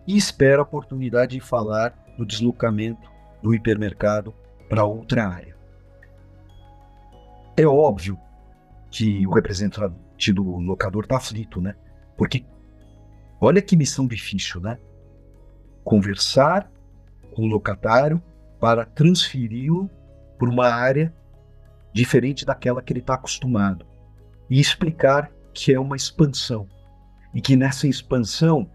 e 0.07 0.15
espera 0.15 0.59
a 0.59 0.63
oportunidade 0.63 1.35
de 1.35 1.41
falar 1.41 1.93
do 2.17 2.25
deslocamento 2.25 3.11
do 3.43 3.53
hipermercado 3.53 4.33
para 4.69 4.85
outra 4.85 5.27
área. 5.27 5.55
É 7.55 7.65
óbvio 7.65 8.17
que 8.89 9.27
o 9.27 9.31
representante 9.31 10.31
do 10.31 10.43
locador 10.59 11.03
está 11.03 11.17
aflito, 11.17 11.59
né? 11.61 11.75
Porque 12.15 12.45
olha 13.41 13.61
que 13.61 13.75
missão 13.75 14.07
difícil, 14.07 14.61
né? 14.61 14.79
Conversar 15.83 16.71
com 17.35 17.43
o 17.43 17.47
locatário 17.47 18.21
para 18.59 18.85
transferi-lo 18.85 19.89
para 20.37 20.49
uma 20.49 20.67
área 20.67 21.13
diferente 21.93 22.45
daquela 22.45 22.81
que 22.81 22.93
ele 22.93 22.99
está 22.99 23.15
acostumado 23.15 23.85
e 24.49 24.59
explicar 24.59 25.31
que 25.53 25.73
é 25.73 25.79
uma 25.79 25.95
expansão 25.95 26.67
e 27.33 27.41
que 27.41 27.55
nessa 27.55 27.87
expansão 27.87 28.69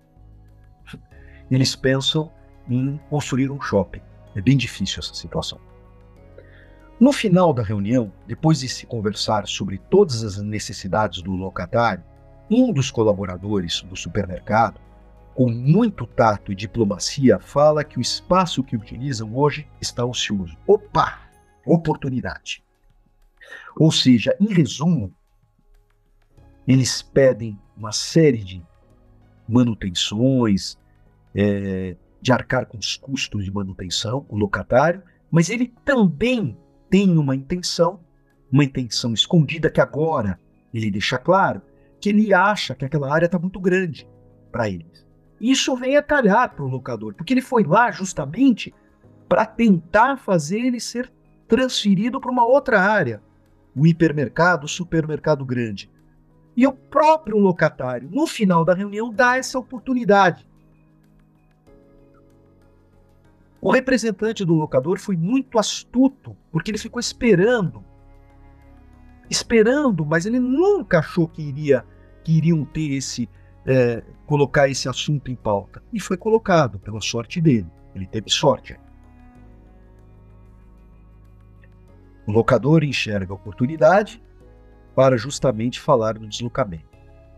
eles 1.54 1.76
pensam 1.76 2.30
em 2.68 2.98
construir 3.10 3.50
um 3.50 3.60
shopping. 3.60 4.00
É 4.34 4.40
bem 4.40 4.56
difícil 4.56 5.00
essa 5.00 5.14
situação. 5.14 5.58
No 6.98 7.12
final 7.12 7.52
da 7.52 7.62
reunião, 7.62 8.12
depois 8.26 8.60
de 8.60 8.68
se 8.68 8.86
conversar 8.86 9.46
sobre 9.48 9.78
todas 9.90 10.22
as 10.22 10.38
necessidades 10.38 11.20
do 11.20 11.32
locatário, 11.32 12.04
um 12.48 12.72
dos 12.72 12.90
colaboradores 12.90 13.82
do 13.82 13.96
supermercado, 13.96 14.80
com 15.34 15.50
muito 15.50 16.06
tato 16.06 16.52
e 16.52 16.54
diplomacia, 16.54 17.38
fala 17.38 17.82
que 17.82 17.98
o 17.98 18.00
espaço 18.00 18.62
que 18.62 18.76
utilizam 18.76 19.36
hoje 19.36 19.66
está 19.80 20.04
ocioso. 20.04 20.56
Opa! 20.66 21.20
Oportunidade. 21.64 22.62
Ou 23.76 23.90
seja, 23.90 24.36
em 24.40 24.52
resumo, 24.52 25.12
eles 26.66 27.02
pedem 27.02 27.58
uma 27.76 27.92
série 27.92 28.44
de 28.44 28.62
manutenções, 29.48 30.78
é, 31.34 31.96
de 32.20 32.32
arcar 32.32 32.66
com 32.66 32.78
os 32.78 32.96
custos 32.96 33.44
de 33.44 33.52
manutenção, 33.52 34.24
o 34.28 34.36
locatário, 34.36 35.02
mas 35.30 35.48
ele 35.50 35.72
também 35.84 36.56
tem 36.90 37.16
uma 37.16 37.34
intenção, 37.34 38.00
uma 38.50 38.64
intenção 38.64 39.12
escondida 39.14 39.70
que 39.70 39.80
agora 39.80 40.38
ele 40.72 40.90
deixa 40.90 41.18
claro 41.18 41.62
que 42.00 42.08
ele 42.08 42.34
acha 42.34 42.74
que 42.74 42.84
aquela 42.84 43.12
área 43.12 43.26
está 43.26 43.38
muito 43.38 43.60
grande 43.60 44.08
para 44.50 44.68
eles. 44.68 45.06
Isso 45.40 45.74
vem 45.76 45.96
a 45.96 46.02
calhar 46.02 46.54
para 46.54 46.64
o 46.64 46.68
locador, 46.68 47.14
porque 47.14 47.32
ele 47.32 47.40
foi 47.40 47.64
lá 47.64 47.90
justamente 47.90 48.72
para 49.28 49.46
tentar 49.46 50.18
fazer 50.18 50.60
ele 50.60 50.78
ser 50.78 51.12
transferido 51.48 52.20
para 52.20 52.30
uma 52.30 52.46
outra 52.46 52.80
área, 52.80 53.22
o 53.74 53.86
hipermercado, 53.86 54.66
o 54.66 54.68
supermercado 54.68 55.44
grande. 55.44 55.90
E 56.56 56.66
o 56.66 56.72
próprio 56.72 57.38
locatário, 57.38 58.08
no 58.10 58.26
final 58.26 58.64
da 58.64 58.74
reunião, 58.74 59.12
dá 59.12 59.38
essa 59.38 59.58
oportunidade. 59.58 60.46
O 63.62 63.70
representante 63.70 64.44
do 64.44 64.54
locador 64.54 64.98
foi 64.98 65.16
muito 65.16 65.56
astuto, 65.56 66.36
porque 66.50 66.72
ele 66.72 66.78
ficou 66.78 66.98
esperando. 66.98 67.84
Esperando, 69.30 70.04
mas 70.04 70.26
ele 70.26 70.40
nunca 70.40 70.98
achou 70.98 71.28
que 71.28 71.40
iria 71.40 71.86
que 72.24 72.32
iriam 72.36 72.64
ter 72.64 72.90
esse 72.90 73.30
é, 73.64 74.02
colocar 74.26 74.68
esse 74.68 74.88
assunto 74.88 75.30
em 75.30 75.36
pauta. 75.36 75.80
E 75.92 76.00
foi 76.00 76.16
colocado, 76.16 76.80
pela 76.80 77.00
sorte 77.00 77.40
dele. 77.40 77.70
Ele 77.94 78.04
teve 78.04 78.28
sorte. 78.30 78.76
O 82.26 82.32
locador 82.32 82.82
enxerga 82.82 83.32
a 83.32 83.36
oportunidade 83.36 84.20
para 84.92 85.16
justamente 85.16 85.78
falar 85.78 86.14
do 86.14 86.26
deslocamento. 86.26 86.90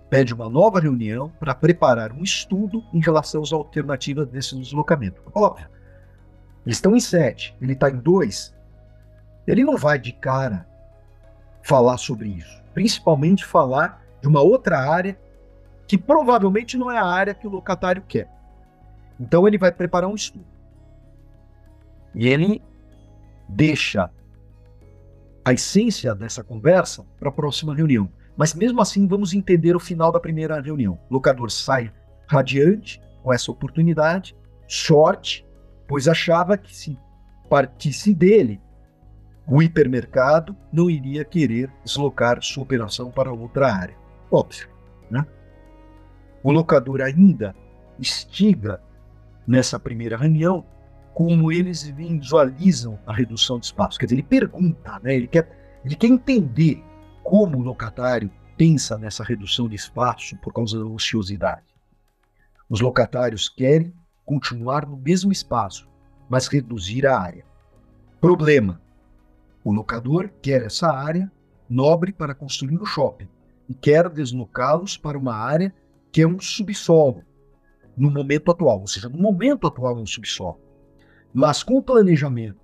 Pede 0.08 0.32
uma 0.32 0.48
nova 0.48 0.80
reunião 0.80 1.28
para 1.38 1.54
preparar 1.54 2.12
um 2.12 2.22
estudo 2.22 2.82
em 2.94 3.00
relação 3.00 3.42
às 3.42 3.52
alternativas 3.52 4.26
desse 4.26 4.58
deslocamento. 4.58 5.20
Óbvio, 5.34 5.68
estão 6.73 6.97
em 6.97 7.00
sete, 7.00 7.56
ele 7.61 7.73
está 7.73 7.90
em 7.90 7.97
dois. 7.97 8.54
Ele 9.47 9.64
não 9.64 9.76
vai 9.76 9.99
de 9.99 10.12
cara 10.12 10.66
falar 11.62 11.99
sobre 11.99 12.28
isso. 12.28 12.62
Principalmente 12.73 13.44
falar 13.44 14.02
de 14.21 14.28
uma 14.28 14.40
outra 14.40 14.78
área 14.78 15.18
que 15.87 15.99
provavelmente 15.99 16.76
não 16.78 16.90
é 16.90 16.99
a 16.99 17.04
área 17.04 17.35
que 17.35 17.47
o 17.47 17.50
locatário 17.50 18.02
quer. 18.09 18.28
Então 19.21 19.47
ele 19.47 19.59
vai 19.59 19.71
preparar 19.71 20.09
um 20.09 20.14
estudo. 20.14 20.47
E 22.14 22.26
ele 22.28 22.62
deixa 23.49 24.11
a 25.44 25.52
essência 25.52 26.14
dessa 26.14 26.42
conversa 26.42 27.04
para 27.18 27.28
a 27.28 27.33
próxima 27.33 27.75
reunião. 27.75 28.09
Mas 28.37 28.54
mesmo 28.54 28.80
assim, 28.80 29.06
vamos 29.06 29.35
entender 29.35 29.76
o 29.76 29.80
final 29.80 30.11
da 30.11 30.18
primeira 30.18 30.61
reunião. 30.61 30.99
O 31.11 31.14
locador 31.14 31.50
sai 31.50 31.92
radiante 32.26 33.00
com 33.23 33.33
essa 33.33 33.50
oportunidade, 33.50 34.35
sorte, 34.66 35.47
pois 35.86 36.08
achava 36.08 36.56
que 36.56 36.74
se 36.74 36.98
partisse 37.48 38.14
dele, 38.14 38.60
o 39.46 39.62
hipermercado 39.62 40.56
não 40.72 40.88
iria 40.88 41.24
querer 41.24 41.70
deslocar 41.84 42.42
sua 42.42 42.62
operação 42.62 43.10
para 43.10 43.32
outra 43.32 43.72
área. 43.72 43.96
Óbvio, 44.30 44.68
né? 45.10 45.26
O 46.42 46.50
locador 46.50 47.00
ainda 47.00 47.54
estiga 47.98 48.80
nessa 49.46 49.78
primeira 49.78 50.16
reunião 50.16 50.64
como 51.12 51.52
eles 51.52 51.82
visualizam 51.82 52.98
a 53.06 53.12
redução 53.12 53.58
de 53.58 53.66
espaço. 53.66 53.98
Quer 53.98 54.06
dizer, 54.06 54.16
ele 54.16 54.22
pergunta, 54.24 54.98
né? 55.02 55.14
ele, 55.14 55.28
quer, 55.28 55.80
ele 55.84 55.94
quer 55.94 56.08
entender 56.08 56.82
como 57.22 57.58
o 57.58 57.62
locatário 57.62 58.30
pensa 58.56 58.98
nessa 58.98 59.22
redução 59.22 59.68
de 59.68 59.76
espaço 59.76 60.36
por 60.38 60.52
causa 60.52 60.78
da 60.78 60.84
ociosidade. 60.84 61.62
Os 62.68 62.80
locatários 62.80 63.48
querem 63.48 63.94
continuar 64.24 64.86
no 64.86 64.96
mesmo 64.96 65.32
espaço, 65.32 65.88
mas 66.28 66.46
reduzir 66.46 67.06
a 67.06 67.18
área. 67.18 67.44
Problema: 68.20 68.80
o 69.62 69.72
locador 69.72 70.30
quer 70.40 70.62
essa 70.62 70.90
área 70.90 71.30
nobre 71.68 72.12
para 72.12 72.34
construir 72.34 72.80
o 72.80 72.86
shopping 72.86 73.28
e 73.68 73.74
quer 73.74 74.08
deslocá-los 74.08 74.96
para 74.96 75.18
uma 75.18 75.34
área 75.34 75.74
que 76.12 76.22
é 76.22 76.26
um 76.26 76.38
subsolo 76.38 77.22
no 77.96 78.10
momento 78.10 78.50
atual, 78.50 78.80
ou 78.80 78.87
seja, 78.87 79.08
no 79.08 79.18
momento 79.18 79.66
atual 79.66 79.98
é 79.98 80.00
um 80.00 80.06
subsolo. 80.06 80.58
Mas 81.32 81.62
com 81.62 81.78
o 81.78 81.82
planejamento 81.82 82.60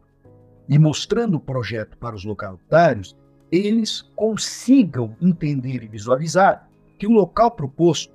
e 0.69 0.79
mostrando 0.79 1.37
o 1.37 1.41
projeto 1.41 1.97
para 1.99 2.15
os 2.15 2.25
locatários, 2.25 3.17
eles 3.51 4.03
consigam 4.15 5.17
entender 5.21 5.83
e 5.83 5.89
visualizar 5.89 6.69
que 6.99 7.07
o 7.07 7.13
local 7.13 7.51
proposto, 7.51 8.13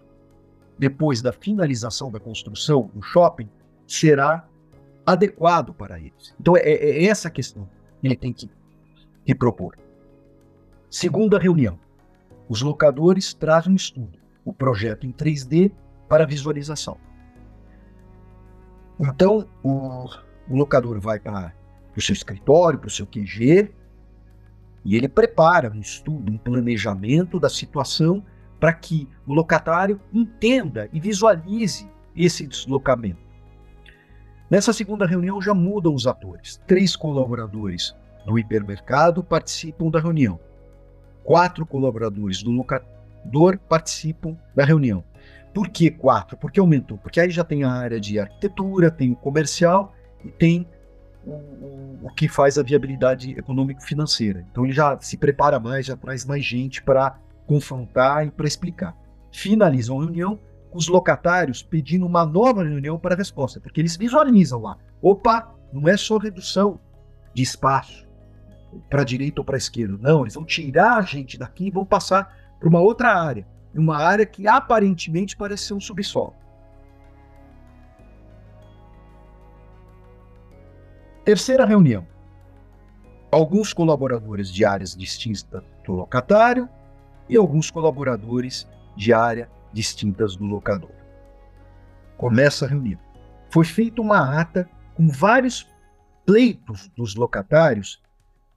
depois 0.78 1.22
da 1.22 1.32
finalização 1.32 2.12
da 2.12 2.20
construção 2.20 2.90
do 2.94 3.02
shopping, 3.02 3.50
será 3.88 4.48
adequado 5.06 5.74
para 5.74 6.00
eles. 6.00 6.34
Então 6.40 6.58
é, 6.58 6.62
é 6.62 7.06
essa 7.06 7.28
a 7.28 7.32
questão 7.32 7.70
que 8.02 8.08
ele 8.08 8.16
tem 8.16 8.34
que, 8.34 8.50
que 9.26 9.36
propor. 9.36 9.78
Segunda 10.90 11.38
reunião. 11.38 11.80
Os 12.48 12.62
locadores 12.62 13.34
trazem 13.34 13.74
um 13.74 13.76
estudo, 13.76 14.20
o 14.44 14.54
projeto 14.54 15.08
em 15.08 15.12
3D 15.12 15.72
para 16.08 16.26
visualização. 16.26 16.98
Então, 19.00 19.48
o, 19.64 20.06
o 20.48 20.56
locador 20.56 21.00
vai 21.00 21.20
para 21.20 21.54
o 21.98 22.02
seu 22.02 22.14
escritório, 22.14 22.80
para 22.80 22.88
o 22.88 22.92
seu 22.92 23.06
QG, 23.06 23.74
e 24.86 24.96
ele 24.96 25.10
prepara 25.10 25.72
um 25.72 25.80
estudo, 25.80 26.32
um 26.32 26.38
planejamento 26.38 27.40
da 27.40 27.50
situação 27.50 28.24
para 28.60 28.74
que 28.74 29.08
o 29.28 29.34
locatário 29.34 30.00
entenda 30.14 30.90
e 30.92 31.00
visualize 31.00 31.90
esse 32.16 32.48
deslocamento. 32.48 33.26
Nessa 34.50 34.72
segunda 34.72 35.06
reunião 35.06 35.42
já 35.42 35.54
mudam 35.54 35.94
os 35.94 36.06
atores. 36.06 36.62
Três 36.68 36.96
colaboradores 36.96 37.96
do 38.26 38.38
hipermercado 38.38 39.24
participam 39.24 39.90
da 39.90 40.00
reunião. 40.00 40.40
Quatro 41.24 41.66
colaboradores 41.66 42.44
do 42.44 42.52
locador 42.52 43.58
participam 43.68 44.38
da 44.56 44.64
reunião. 44.64 45.04
Por 45.54 45.70
que 45.70 45.90
quatro? 45.90 46.38
Porque 46.38 46.60
aumentou. 46.60 46.98
Porque 46.98 47.20
aí 47.20 47.30
já 47.30 47.44
tem 47.44 47.64
a 47.64 47.72
área 47.72 48.00
de 48.00 48.20
arquitetura, 48.20 48.92
tem 48.92 49.12
o 49.12 49.16
comercial 49.16 49.94
e 50.24 50.30
tem 50.30 50.68
o, 51.26 51.32
o, 52.04 52.10
que 52.16 52.28
faz 52.28 52.58
a 52.58 52.64
viabilidade 52.64 53.32
econômico-financeira. 53.32 54.46
Então 54.52 54.64
ele 54.64 54.74
já 54.74 55.00
se 55.00 55.18
prepara 55.18 55.60
mais, 55.60 55.86
já 55.86 55.96
traz 55.96 56.26
mais 56.26 56.46
gente 56.46 56.84
para 56.84 57.18
confrontar 57.46 58.26
e 58.26 58.32
para 58.32 58.48
explicar. 58.48 58.96
Finalizam 59.32 60.00
a 60.00 60.04
reunião 60.04 60.40
com 60.70 60.78
os 60.78 60.88
locatários 60.88 61.64
pedindo 61.64 62.06
uma 62.06 62.26
nova 62.26 62.64
reunião 62.64 63.00
para 63.00 63.16
resposta, 63.16 63.60
porque 63.60 63.80
eles 63.80 63.96
visualizam 63.96 64.62
lá. 64.62 64.78
Opa, 65.02 65.54
não 65.72 65.88
é 65.88 65.96
só 65.98 66.18
redução 66.18 66.80
de 67.34 67.44
espaço 67.44 68.06
para 68.90 69.02
a 69.02 69.06
direita 69.06 69.42
ou 69.42 69.46
para 69.46 69.56
a 69.56 69.58
esquerda. 69.58 69.98
Não, 70.00 70.22
eles 70.22 70.34
vão 70.34 70.46
tirar 70.46 70.98
a 70.98 71.02
gente 71.02 71.38
daqui 71.38 71.68
e 71.68 71.72
vão 71.72 71.86
passar 71.86 72.36
para 72.60 72.70
uma 72.70 72.80
outra 72.80 73.14
área. 73.14 73.48
Uma 73.74 73.98
área 73.98 74.26
que 74.26 74.48
aparentemente 74.48 75.36
parece 75.36 75.66
ser 75.66 75.74
um 75.74 75.82
subsolo. 75.82 76.34
Terceira 81.26 81.66
reunião. 81.66 82.08
Alguns 83.32 83.74
colaboradores 83.74 84.52
de 84.52 84.64
áreas 84.64 84.96
distintas 84.96 85.62
do 85.84 85.94
locatário 85.94 86.70
e 87.30 87.38
alguns 87.38 87.72
colaboradores 87.72 88.68
de 88.96 89.14
área 89.14 89.50
distintas 89.74 90.36
do 90.36 90.46
locador. 90.46 90.92
Começa 92.18 92.66
a 92.66 92.70
reunião. 92.70 93.00
Foi 93.50 93.66
feita 93.66 94.02
uma 94.02 94.40
ata 94.40 94.70
com 94.96 95.08
vários 95.08 95.68
pleitos 96.26 96.90
dos 96.96 97.16
locatários, 97.16 98.02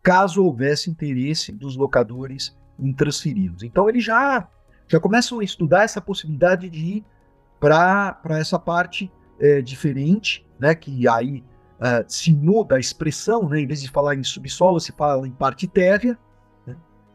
caso 0.03 0.45
houvesse 0.45 0.91
interesse 0.91 1.53
dos 1.53 1.77
locadores 1.77 2.57
em 2.79 2.93
transferi-los. 2.93 3.63
Então 3.63 3.89
eles 3.89 4.05
já 4.05 4.49
já 4.91 4.99
começam 4.99 5.41
a 5.41 5.45
estudar 5.45 5.85
essa 5.85 6.01
possibilidade 6.01 6.71
de 6.71 6.79
ir 6.79 7.05
para 7.61 8.17
essa 8.31 8.59
parte 8.59 9.13
é, 9.39 9.61
diferente, 9.61 10.47
né, 10.59 10.75
que 10.75 11.07
aí 11.07 11.45
uh, 11.79 12.05
se 12.07 12.33
muda 12.33 12.77
a 12.77 12.81
expressão, 12.81 13.49
né? 13.49 13.61
em 13.61 13.67
vez 13.67 13.83
de 13.83 13.91
falar 13.91 14.15
em 14.15 14.25
subsolo, 14.25 14.81
se 14.81 14.93
fala 14.93 15.27
em 15.27 15.31
parte 15.31 15.67
térrea? 15.67 16.19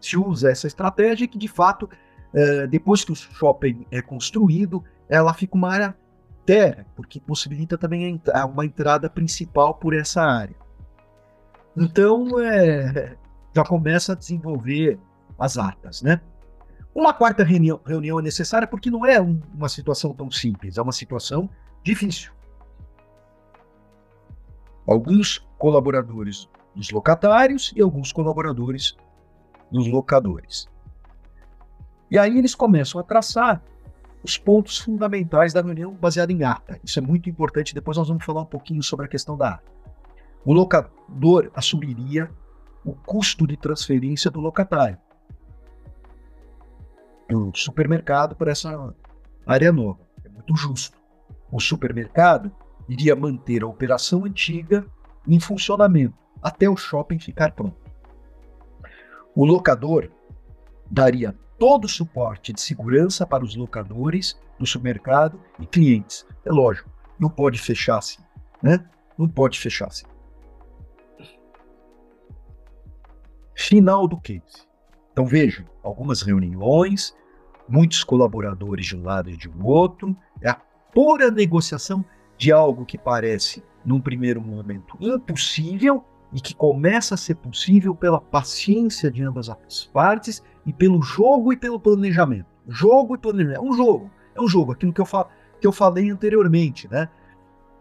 Se 0.05 0.17
usa 0.17 0.51
essa 0.51 0.67
estratégia 0.67 1.27
que, 1.27 1.37
de 1.37 1.47
fato, 1.47 1.89
uh, 2.33 2.67
depois 2.67 3.03
que 3.03 3.11
o 3.11 3.15
shopping 3.15 3.85
é 3.91 4.01
construído, 4.01 4.83
ela 5.07 5.33
fica 5.33 5.55
uma 5.55 5.71
área 5.71 5.95
térrea, 6.45 6.85
porque 6.95 7.19
possibilita 7.19 7.77
também 7.77 8.21
uma 8.51 8.65
entrada 8.65 9.09
principal 9.09 9.75
por 9.75 9.93
essa 9.93 10.21
área. 10.21 10.55
Então, 11.75 12.39
é, 12.39 13.15
já 13.55 13.63
começa 13.63 14.11
a 14.11 14.15
desenvolver 14.15 14.99
as 15.39 15.57
atas, 15.57 16.01
né? 16.01 16.21
Uma 16.93 17.13
quarta 17.13 17.43
reunião, 17.43 17.79
reunião 17.85 18.19
é 18.19 18.21
necessária 18.21 18.67
porque 18.67 18.91
não 18.91 19.05
é 19.05 19.19
um, 19.19 19.39
uma 19.53 19.69
situação 19.69 20.13
tão 20.13 20.29
simples, 20.29 20.77
é 20.77 20.81
uma 20.81 20.91
situação 20.91 21.49
difícil 21.83 22.31
alguns 24.87 25.39
colaboradores 25.57 26.49
dos 26.75 26.89
locatários 26.91 27.71
e 27.75 27.81
alguns 27.81 28.11
colaboradores 28.11 28.95
dos 29.73 29.87
locadores. 29.87 30.69
E 32.11 32.17
aí 32.17 32.37
eles 32.37 32.53
começam 32.53 33.01
a 33.01 33.03
traçar 33.03 33.59
os 34.23 34.37
pontos 34.37 34.77
fundamentais 34.77 35.51
da 35.51 35.61
reunião 35.61 35.91
baseada 35.91 36.31
em 36.31 36.43
ata. 36.43 36.79
Isso 36.83 36.99
é 36.99 37.01
muito 37.01 37.27
importante, 37.27 37.73
depois 37.73 37.97
nós 37.97 38.07
vamos 38.07 38.23
falar 38.23 38.43
um 38.43 38.45
pouquinho 38.45 38.83
sobre 38.83 39.07
a 39.07 39.09
questão 39.09 39.35
da 39.35 39.55
ata. 39.55 39.71
O 40.45 40.53
locador 40.53 41.51
assumiria 41.55 42.29
o 42.85 42.93
custo 42.93 43.47
de 43.47 43.57
transferência 43.57 44.29
do 44.29 44.39
locatário. 44.39 44.97
Um 47.31 47.51
supermercado 47.53 48.35
para 48.35 48.51
essa 48.51 48.93
área 49.47 49.71
nova. 49.71 49.99
É 50.23 50.29
muito 50.29 50.55
justo. 50.55 50.95
O 51.51 51.59
supermercado 51.59 52.51
iria 52.87 53.15
manter 53.15 53.63
a 53.63 53.67
operação 53.67 54.25
antiga 54.25 54.85
em 55.27 55.39
funcionamento 55.39 56.15
até 56.41 56.69
o 56.69 56.75
shopping 56.75 57.17
ficar 57.17 57.53
pronto. 57.53 57.82
O 59.35 59.45
locador 59.45 60.11
daria 60.89 61.35
todo 61.57 61.85
o 61.85 61.89
suporte 61.89 62.53
de 62.53 62.61
segurança 62.61 63.25
para 63.25 63.43
os 63.43 63.55
locadores 63.55 64.39
do 64.59 64.65
supermercado 64.65 65.39
e 65.59 65.65
clientes. 65.65 66.25
É 66.45 66.51
lógico, 66.51 66.89
não 67.19 67.29
pode 67.29 67.59
fechar 67.59 67.97
assim, 67.97 68.21
né? 68.61 68.85
Não 69.17 69.27
pode 69.27 69.59
fechar 69.59 69.87
assim. 69.87 70.05
Final 73.55 74.07
do 74.07 74.19
case. 74.19 74.67
Então 75.11 75.25
vejam, 75.25 75.65
algumas 75.83 76.21
reuniões, 76.21 77.15
muitos 77.67 78.03
colaboradores 78.03 78.85
de 78.85 78.95
um 78.95 79.03
lado 79.03 79.29
e 79.29 79.37
de 79.37 79.49
um 79.49 79.65
outro, 79.65 80.15
é 80.41 80.49
a 80.49 80.61
pura 80.93 81.31
negociação 81.31 82.03
de 82.37 82.51
algo 82.51 82.85
que 82.85 82.97
parece, 82.97 83.63
num 83.85 84.01
primeiro 84.01 84.41
momento, 84.41 84.97
impossível 84.99 86.03
e 86.33 86.41
que 86.41 86.55
começa 86.55 87.13
a 87.13 87.17
ser 87.17 87.35
possível 87.35 87.93
pela 87.93 88.19
paciência 88.19 89.11
de 89.11 89.23
ambas 89.23 89.49
as 89.49 89.85
partes 89.85 90.43
e 90.65 90.73
pelo 90.73 91.01
jogo 91.01 91.53
e 91.53 91.57
pelo 91.57 91.79
planejamento. 91.79 92.47
Jogo 92.67 93.15
e 93.15 93.17
planejamento. 93.17 93.57
É 93.57 93.61
um 93.61 93.73
jogo. 93.73 94.11
É 94.35 94.41
um 94.41 94.47
jogo. 94.47 94.71
Aquilo 94.71 94.91
que 94.91 95.01
eu, 95.01 95.05
fa 95.05 95.27
que 95.61 95.67
eu 95.67 95.71
falei 95.71 96.09
anteriormente, 96.09 96.89
né? 96.89 97.07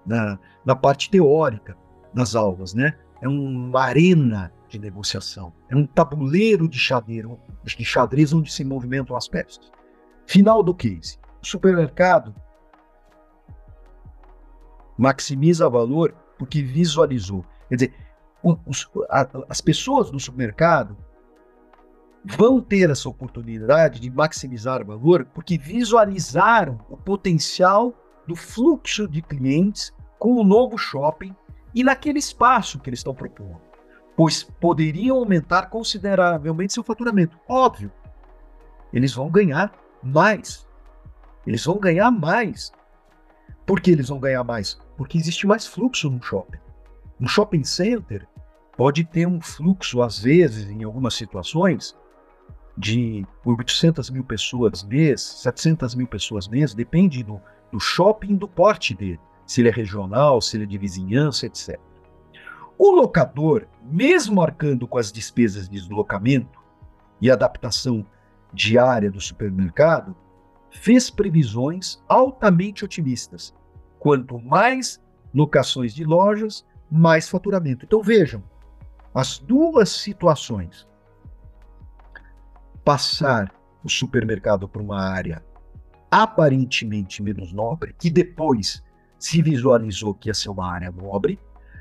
Na, 0.05 0.39
na 0.65 0.77
parte 0.77 1.09
teórica 1.11 1.77
das 2.13 2.35
aulas, 2.35 2.75
né? 2.75 2.95
É 3.23 3.29
uma 3.29 3.81
arena 3.81 4.53
de 4.69 4.79
negociação. 4.79 5.53
É 5.69 5.77
um 5.77 5.87
tabuleiro 5.87 6.69
de 6.69 6.79
xadrez, 6.79 7.27
de 7.65 7.85
xadrez 7.85 8.33
onde 8.33 8.53
se 8.53 8.65
movimentam 8.65 9.17
as 9.17 9.29
peças. 9.29 9.71
Final 10.27 10.63
do 10.63 10.75
case. 10.75 11.19
O 11.43 11.47
supermercado 11.47 12.35
maximiza 14.99 15.69
valor 15.69 16.15
porque 16.39 16.63
visualizou. 16.63 17.45
Quer 17.69 17.75
dizer, 17.77 17.95
as 19.49 19.61
pessoas 19.61 20.11
do 20.11 20.19
supermercado 20.19 20.97
vão 22.25 22.61
ter 22.61 22.91
essa 22.91 23.09
oportunidade 23.09 24.01
de 24.01 24.11
maximizar 24.11 24.85
valor 24.85 25.27
porque 25.35 25.59
visualizaram 25.59 26.79
o 26.89 26.97
potencial 26.97 27.95
do 28.27 28.37
fluxo 28.37 29.09
de 29.09 29.21
clientes 29.23 29.93
com 30.19 30.35
o 30.35 30.45
novo 30.45 30.79
shopping 30.79 31.35
e 31.75 31.83
naquele 31.83 32.19
espaço 32.19 32.79
que 32.79 32.91
eles 32.91 33.01
estão 33.01 33.15
propondo, 33.15 33.61
pois 34.17 34.43
poderiam 34.43 35.17
aumentar 35.17 35.69
consideravelmente 35.69 36.73
seu 36.73 36.85
faturamento. 36.85 37.39
Óbvio, 37.49 37.91
eles 38.93 39.13
vão 39.13 39.31
ganhar 39.31 39.73
mais. 40.03 40.67
Eles 41.47 41.65
vão 41.65 41.79
ganhar 41.79 42.11
mais. 42.11 42.73
Por 43.67 43.81
que 43.81 43.91
eles 43.91 44.09
vão 44.09 44.21
ganhar 44.21 44.45
mais? 44.45 44.79
Porque 44.97 45.19
existe 45.19 45.47
mais 45.47 45.67
fluxo 45.67 46.11
no 46.11 46.23
shopping. 46.23 46.59
No 47.19 47.29
shopping 47.29 47.65
center, 47.65 48.29
pode 48.77 49.05
ter 49.05 49.27
um 49.27 49.41
fluxo, 49.41 50.03
às 50.03 50.19
vezes, 50.19 50.69
em 50.69 50.85
algumas 50.85 51.15
situações, 51.15 51.97
de 52.77 53.25
800 53.45 54.11
mil 54.11 54.25
pessoas 54.25 54.83
mês, 54.83 55.21
700 55.21 55.95
mil 55.95 56.07
pessoas 56.07 56.49
mês, 56.49 56.75
depende 56.75 57.23
do, 57.23 57.41
do 57.71 57.79
shopping 57.79 58.37
do 58.37 58.49
porte 58.49 58.95
dele, 58.95 59.21
se 59.47 59.61
ele 59.61 59.69
é 59.69 59.73
regional, 59.73 60.41
se 60.41 60.57
ele 60.57 60.65
é 60.65 60.67
de 60.67 60.79
vizinhança, 60.79 61.47
etc. 61.47 61.79
O 62.79 62.91
locador, 62.91 63.67
mesmo 63.83 64.41
arcando 64.41 64.89
com 64.89 64.99
as 64.99 65.13
despesas 65.13 65.69
de 65.69 65.79
deslocamento 65.79 66.59
e 67.21 67.31
adaptação 67.31 68.05
diária 68.53 69.11
do 69.11 69.21
supermercado, 69.21 70.17
fez 70.71 71.11
previsões 71.11 72.03
altamente 72.09 72.85
otimistas. 72.85 73.55
Quanto 73.99 74.41
mais 74.41 75.01
locações 75.35 75.95
de 75.95 76.05
lojas, 76.05 76.67
mais 76.91 77.29
faturamento. 77.29 77.85
Então 77.85 78.03
vejam, 78.03 78.43
as 79.15 79.39
duas 79.39 79.91
situações 79.91 80.87
passar 82.85 83.53
o 83.85 83.89
supermercado 83.89 84.69
para 84.69 84.83
uma 84.83 85.01
área 85.01 85.45
aparentemente 86.11 87.23
menos 87.23 87.53
nobre, 87.53 87.95
que 87.99 88.11
depois 88.11 88.83
se 89.19 89.41
visualizou 89.41 90.15
que 90.15 90.29
ia 90.29 90.35
ser 90.35 90.51
uma 90.51 90.71
área 90.71 90.91
nobre, 90.91 91.39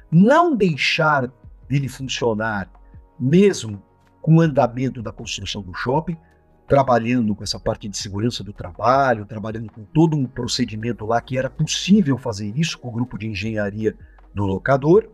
não 0.10 0.56
deixar 0.56 1.32
dele 1.68 1.88
funcionar 1.88 2.70
mesmo 3.20 3.82
com 4.22 4.38
o 4.38 4.42
andamento 4.42 5.02
da 5.02 5.12
construção 5.12 5.62
do 5.62 5.74
shopping, 5.74 6.18
trabalhando 6.68 7.36
com 7.36 7.44
essa 7.44 7.60
parte 7.60 7.90
de 7.90 7.98
segurança 7.98 8.44
do 8.44 8.54
trabalho, 8.54 9.26
trabalhando 9.26 9.72
com 9.72 9.84
todo 9.84 10.16
um 10.16 10.26
procedimento 10.26 11.06
lá 11.06 11.20
que 11.20 11.38
era 11.38 11.50
possível 11.50 12.18
fazer 12.18 12.56
isso 12.58 12.80
com 12.80 12.88
o 12.88 12.92
grupo 12.92 13.18
de 13.18 13.28
engenharia 13.28 13.96
do 14.34 14.46
locador. 14.46 15.10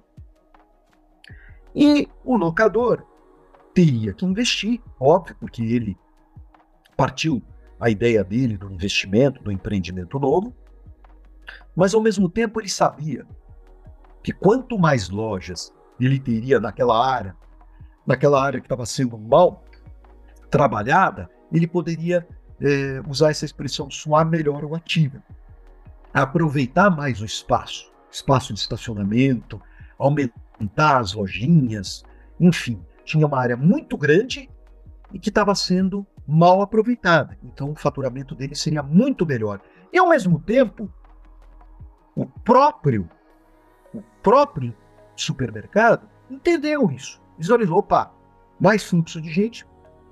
E 1.79 2.09
o 2.25 2.35
locador 2.35 3.05
teria 3.71 4.11
que 4.11 4.25
investir, 4.25 4.81
óbvio, 4.99 5.35
porque 5.39 5.61
ele 5.61 5.95
partiu 6.97 7.39
a 7.79 7.87
ideia 7.87 8.23
dele 8.23 8.57
do 8.57 8.73
investimento, 8.73 9.43
do 9.43 9.51
empreendimento 9.51 10.17
novo, 10.17 10.55
mas 11.75 11.93
ao 11.93 12.01
mesmo 12.01 12.27
tempo 12.27 12.59
ele 12.59 12.67
sabia 12.67 13.27
que 14.23 14.33
quanto 14.33 14.79
mais 14.79 15.11
lojas 15.11 15.71
ele 15.99 16.19
teria 16.19 16.59
naquela 16.59 17.07
área, 17.07 17.35
naquela 18.07 18.43
área 18.43 18.59
que 18.59 18.65
estava 18.65 18.83
sendo 18.83 19.15
mal 19.15 19.63
trabalhada, 20.49 21.29
ele 21.51 21.67
poderia 21.67 22.27
é, 22.59 23.03
usar 23.07 23.29
essa 23.29 23.45
expressão 23.45 23.91
suar 23.91 24.25
melhor 24.25 24.65
o 24.65 24.73
ativo, 24.73 25.21
aproveitar 26.11 26.89
mais 26.89 27.21
o 27.21 27.25
espaço, 27.25 27.93
espaço 28.11 28.51
de 28.51 28.61
estacionamento, 28.61 29.61
aumentar 29.99 30.46
as 30.77 31.13
lojinhas, 31.13 32.03
enfim, 32.39 32.81
tinha 33.03 33.25
uma 33.25 33.39
área 33.39 33.55
muito 33.55 33.97
grande 33.97 34.49
e 35.13 35.19
que 35.19 35.29
estava 35.29 35.55
sendo 35.55 36.05
mal 36.27 36.61
aproveitada. 36.61 37.37
Então 37.43 37.71
o 37.71 37.75
faturamento 37.75 38.35
dele 38.35 38.55
seria 38.55 38.83
muito 38.83 39.25
melhor. 39.25 39.61
E 39.91 39.97
ao 39.97 40.09
mesmo 40.09 40.39
tempo, 40.39 40.91
o 42.15 42.25
próprio 42.25 43.09
o 43.93 44.01
próprio 44.21 44.75
supermercado 45.15 46.07
entendeu 46.29 46.91
isso. 46.91 47.21
Visualizou, 47.37 47.77
opa, 47.77 48.11
mais 48.59 48.83
fluxo 48.83 49.21
de 49.21 49.31
gente, 49.31 49.65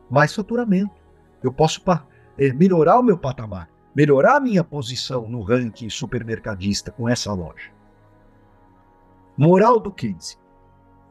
mais 0.10 0.34
faturamento. 0.34 0.96
Eu 1.44 1.52
posso 1.52 1.82
é, 2.38 2.54
melhorar 2.54 3.00
o 3.00 3.04
meu 3.04 3.18
patamar, 3.18 3.70
melhorar 3.96 4.38
a 4.38 4.40
minha 4.40 4.64
posição 4.64 5.28
no 5.28 5.42
ranking 5.42 5.90
supermercadista 5.90 6.92
com 6.92 7.10
essa 7.10 7.34
loja. 7.34 7.75
Moral 9.38 9.80
do 9.80 9.92
case: 9.92 10.38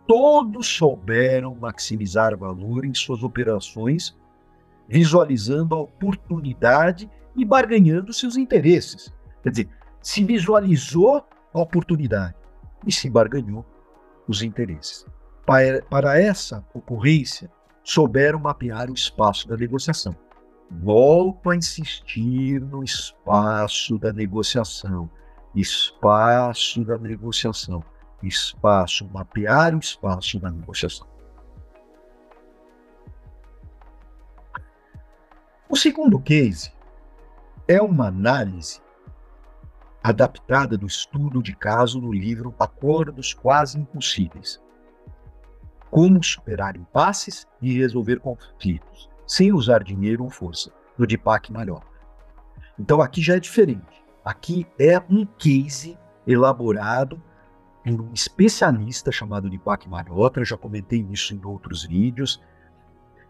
todos 0.06 0.66
souberam 0.66 1.54
maximizar 1.54 2.37
valor 2.37 2.84
em 2.84 2.94
suas 2.94 3.22
operações, 3.22 4.16
visualizando 4.88 5.74
a 5.74 5.80
oportunidade 5.80 7.10
e 7.37 7.44
barganhando 7.44 8.12
seus 8.12 8.37
interesses. 8.37 9.12
Quer 9.42 9.50
dizer, 9.50 9.68
se 10.00 10.24
visualizou 10.24 11.22
a 11.52 11.60
oportunidade 11.60 12.37
e 12.87 12.92
se 12.92 13.10
barganhou 13.10 13.64
os 14.26 14.42
interesses. 14.42 15.06
Para, 15.44 15.82
para 15.82 16.18
essa 16.18 16.64
ocorrência, 16.72 17.50
souberam 17.82 18.38
mapear 18.38 18.90
o 18.90 18.94
espaço 18.94 19.46
da 19.46 19.56
negociação. 19.56 20.16
Volto 20.70 21.50
a 21.50 21.56
insistir 21.56 22.58
no 22.60 22.82
espaço 22.82 23.98
da 23.98 24.12
negociação. 24.12 25.10
Espaço 25.54 26.82
da 26.84 26.96
negociação 26.96 27.84
espaço, 28.22 29.09
mapear 29.12 29.74
o 29.74 29.79
espaço 29.79 30.38
da 30.38 30.50
negociação. 30.50 31.07
O 35.68 35.77
segundo 35.77 36.20
case 36.20 36.72
é 37.66 37.81
uma 37.81 38.09
análise 38.09 38.81
adaptada 40.03 40.77
do 40.77 40.87
estudo 40.87 41.42
de 41.42 41.57
caso 41.57 42.00
no 42.00 42.12
livro 42.12 42.55
Acordos 42.59 43.33
Quase 43.33 43.79
Impossíveis. 43.79 44.61
Como 45.90 46.22
superar 46.22 46.77
impasses 46.77 47.46
e 47.62 47.79
resolver 47.79 48.20
conflitos, 48.20 49.09
sem 49.27 49.53
usar 49.53 49.83
dinheiro 49.83 50.24
ou 50.24 50.31
força, 50.31 50.70
do 50.98 51.07
Deepak 51.07 51.50
Malhotra. 51.50 51.88
Então 52.79 53.00
aqui 53.00 53.22
já 53.22 53.37
é 53.37 53.40
diferente. 53.40 54.05
Aqui 54.24 54.66
é 54.79 54.98
um 55.11 55.24
case 55.24 55.98
elaborado 56.27 57.20
por 57.85 58.01
um 58.01 58.12
especialista 58.12 59.12
chamado 59.12 59.49
Deepak 59.51 59.88
Malhotra, 59.88 60.44
já 60.44 60.57
comentei 60.57 61.07
isso 61.11 61.35
em 61.35 61.40
outros 61.44 61.85
vídeos, 61.85 62.42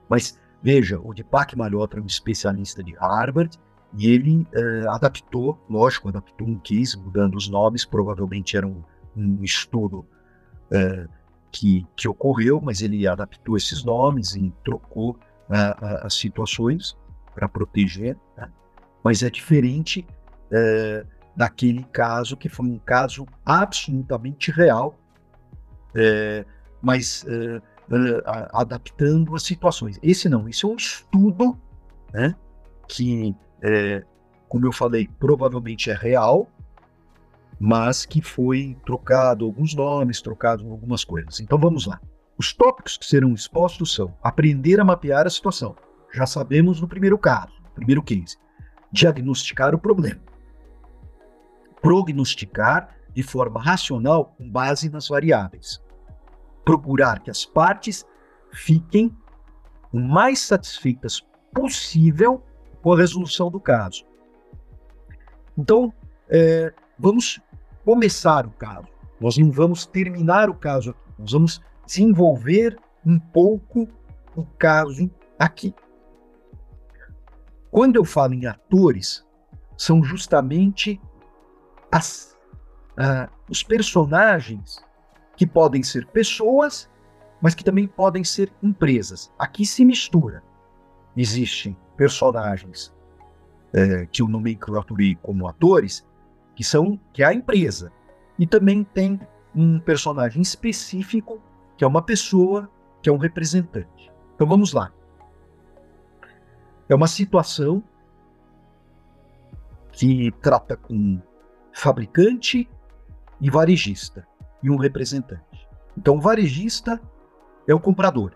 mas 0.08 0.38
veja, 0.62 1.00
o 1.00 1.12
Deepak 1.12 1.56
Malhotra 1.56 1.98
é 1.98 2.02
um 2.02 2.06
especialista 2.06 2.82
de 2.82 2.94
Harvard 2.94 3.58
e 3.96 4.08
ele 4.08 4.46
uh, 4.54 4.90
adaptou, 4.90 5.58
lógico, 5.68 6.08
adaptou 6.08 6.46
um 6.46 6.58
case, 6.58 6.96
mudando 6.96 7.34
os 7.36 7.48
nomes, 7.48 7.84
provavelmente 7.84 8.56
era 8.56 8.66
um, 8.66 8.82
um 9.16 9.42
estudo 9.42 10.06
uh, 10.70 11.08
que, 11.50 11.86
que 11.96 12.08
ocorreu, 12.08 12.60
mas 12.60 12.80
ele 12.80 13.06
adaptou 13.06 13.56
esses 13.56 13.84
nomes 13.84 14.34
e 14.34 14.52
trocou 14.64 15.18
as 16.02 16.14
situações 16.14 16.96
para 17.34 17.46
proteger, 17.46 18.16
né? 18.34 18.50
mas 19.04 19.22
é 19.22 19.28
diferente 19.28 20.06
é, 20.50 21.04
daquele 21.36 21.84
caso 21.84 22.36
que 22.36 22.48
foi 22.48 22.66
um 22.66 22.78
caso 22.78 23.26
absolutamente 23.44 24.50
real, 24.50 24.98
é, 25.94 26.44
mas 26.80 27.24
é, 27.28 27.60
adaptando 28.52 29.34
as 29.34 29.42
situações. 29.42 29.98
Esse 30.02 30.28
não, 30.28 30.48
esse 30.48 30.64
é 30.64 30.68
um 30.68 30.76
estudo 30.76 31.58
né, 32.12 32.34
que, 32.88 33.34
como 34.48 34.66
eu 34.66 34.72
falei, 34.72 35.08
provavelmente 35.18 35.90
é 35.90 35.94
real, 35.94 36.48
mas 37.58 38.04
que 38.04 38.20
foi 38.20 38.76
trocado 38.84 39.44
alguns 39.44 39.74
nomes, 39.74 40.20
trocado 40.20 40.70
algumas 40.70 41.04
coisas. 41.04 41.40
Então 41.40 41.58
vamos 41.58 41.86
lá. 41.86 42.00
Os 42.36 42.52
tópicos 42.52 42.96
que 42.96 43.06
serão 43.06 43.32
expostos 43.32 43.94
são 43.94 44.14
aprender 44.22 44.80
a 44.80 44.84
mapear 44.84 45.26
a 45.26 45.30
situação. 45.30 45.76
Já 46.12 46.26
sabemos 46.26 46.80
no 46.80 46.88
primeiro 46.88 47.18
caso, 47.18 47.54
primeiro 47.74 48.02
case. 48.02 48.36
Diagnosticar 48.92 49.74
o 49.74 49.78
problema. 49.78 50.20
Prognosticar 51.84 52.96
de 53.12 53.22
forma 53.22 53.62
racional 53.62 54.34
com 54.36 54.48
base 54.50 54.88
nas 54.88 55.06
variáveis. 55.06 55.82
Procurar 56.64 57.20
que 57.20 57.30
as 57.30 57.44
partes 57.44 58.06
fiquem 58.50 59.14
o 59.92 60.00
mais 60.00 60.40
satisfeitas 60.40 61.20
possível 61.52 62.42
com 62.82 62.94
a 62.94 62.96
resolução 62.96 63.50
do 63.50 63.60
caso. 63.60 64.04
Então, 65.56 65.92
é, 66.28 66.72
vamos 66.98 67.38
começar 67.84 68.46
o 68.46 68.50
caso. 68.50 68.88
Nós 69.20 69.36
não 69.36 69.50
vamos 69.50 69.84
terminar 69.84 70.48
o 70.48 70.54
caso 70.54 70.90
aqui. 70.90 71.00
Nós 71.18 71.32
vamos 71.32 71.60
desenvolver 71.86 72.78
um 73.04 73.18
pouco 73.18 73.86
o 74.34 74.44
caso 74.58 75.10
aqui. 75.38 75.74
Quando 77.70 77.96
eu 77.96 78.04
falo 78.04 78.34
em 78.34 78.46
atores, 78.46 79.24
são 79.76 80.02
justamente 80.02 81.00
as, 81.94 82.36
uh, 82.98 83.30
os 83.48 83.62
personagens 83.62 84.84
que 85.36 85.46
podem 85.46 85.80
ser 85.80 86.04
pessoas, 86.08 86.90
mas 87.40 87.54
que 87.54 87.62
também 87.62 87.86
podem 87.86 88.24
ser 88.24 88.52
empresas. 88.60 89.32
Aqui 89.38 89.64
se 89.64 89.84
mistura. 89.84 90.42
Existem 91.16 91.76
personagens 91.96 92.92
é, 93.72 94.06
que 94.06 94.22
eu 94.22 94.28
nomenclaturei 94.28 95.14
como 95.22 95.46
atores, 95.46 96.04
que 96.56 96.64
são 96.64 96.98
que 97.12 97.22
é 97.22 97.26
a 97.26 97.34
empresa. 97.34 97.92
E 98.36 98.44
também 98.44 98.82
tem 98.82 99.20
um 99.54 99.78
personagem 99.78 100.42
específico, 100.42 101.40
que 101.76 101.84
é 101.84 101.86
uma 101.86 102.02
pessoa, 102.02 102.68
que 103.00 103.08
é 103.08 103.12
um 103.12 103.18
representante. 103.18 104.10
Então 104.34 104.48
vamos 104.48 104.72
lá. 104.72 104.92
É 106.88 106.94
uma 106.94 107.06
situação 107.06 107.84
que 109.92 110.32
trata 110.40 110.76
com 110.76 111.20
fabricante 111.74 112.70
e 113.40 113.50
varejista 113.50 114.26
e 114.62 114.70
um 114.70 114.76
representante. 114.76 115.68
Então, 115.98 116.16
o 116.16 116.20
varejista 116.20 117.00
é 117.66 117.74
o 117.74 117.80
comprador, 117.80 118.32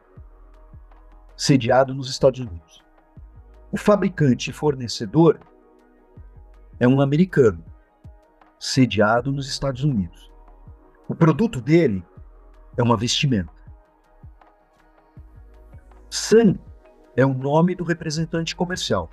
sediado 1.36 1.94
nos 1.94 2.10
Estados 2.10 2.40
Unidos. 2.40 2.84
O 3.70 3.76
fabricante 3.76 4.50
e 4.50 4.52
fornecedor 4.52 5.38
é 6.80 6.88
um 6.88 7.00
americano, 7.00 7.64
sediado 8.58 9.30
nos 9.30 9.48
Estados 9.48 9.84
Unidos. 9.84 10.30
O 11.08 11.14
produto 11.14 11.60
dele 11.60 12.04
é 12.76 12.82
uma 12.82 12.96
vestimenta. 12.96 13.52
Sun 16.10 16.56
é 17.16 17.24
o 17.24 17.32
nome 17.32 17.74
do 17.74 17.84
representante 17.84 18.56
comercial, 18.56 19.08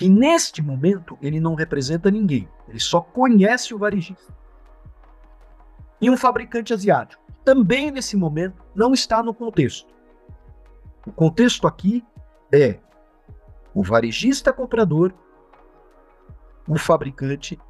que 0.00 0.08
neste 0.08 0.62
momento 0.62 1.18
ele 1.20 1.38
não 1.38 1.54
representa 1.54 2.10
ninguém, 2.10 2.48
ele 2.66 2.80
só 2.80 3.02
conhece 3.02 3.74
o 3.74 3.78
varejista. 3.78 4.34
E 6.00 6.08
um 6.08 6.16
fabricante 6.16 6.72
asiático, 6.72 7.22
também 7.44 7.90
nesse 7.90 8.16
momento 8.16 8.64
não 8.74 8.94
está 8.94 9.22
no 9.22 9.34
contexto. 9.34 9.92
O 11.06 11.12
contexto 11.12 11.66
aqui 11.66 12.02
é 12.50 12.78
o 13.74 13.82
varejista 13.82 14.54
comprador, 14.54 15.12
o 16.66 16.78
fabricante 16.78 17.60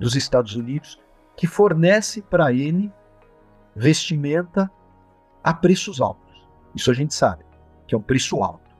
dos 0.00 0.16
Estados 0.16 0.56
Unidos, 0.56 0.98
que 1.36 1.46
fornece 1.46 2.22
para 2.22 2.50
ele 2.50 2.90
vestimenta 3.76 4.70
a 5.44 5.52
preços 5.52 6.00
altos. 6.00 6.48
Isso 6.74 6.90
a 6.90 6.94
gente 6.94 7.12
sabe, 7.12 7.44
que 7.86 7.94
é 7.94 7.98
um 7.98 8.02
preço 8.02 8.42
alto. 8.42 8.74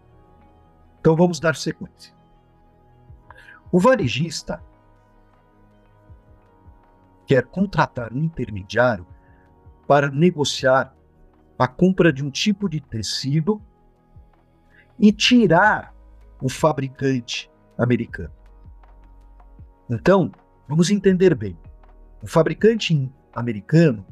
Então 1.01 1.14
vamos 1.14 1.38
dar 1.38 1.55
sequência. 1.55 2.16
O 3.71 3.79
varejista 3.79 4.63
quer 7.27 7.45
contratar 7.47 8.13
um 8.13 8.25
intermediário 8.25 9.07
para 9.87 10.11
negociar 10.11 10.95
a 11.59 11.69
compra 11.69 12.13
de 12.13 12.25
um 12.25 12.31
tipo 12.31 12.69
de 12.69 12.81
tecido 12.81 13.61
e 14.99 15.13
tirar 15.13 15.95
o 16.41 16.49
fabricante 16.49 17.51
americano. 17.77 18.33
Então, 19.91 20.33
Vamos 20.69 20.91
entender 20.91 21.35
bem. 21.35 21.57
O 22.23 22.27
fabricante 22.27 23.11
americano 23.33 24.05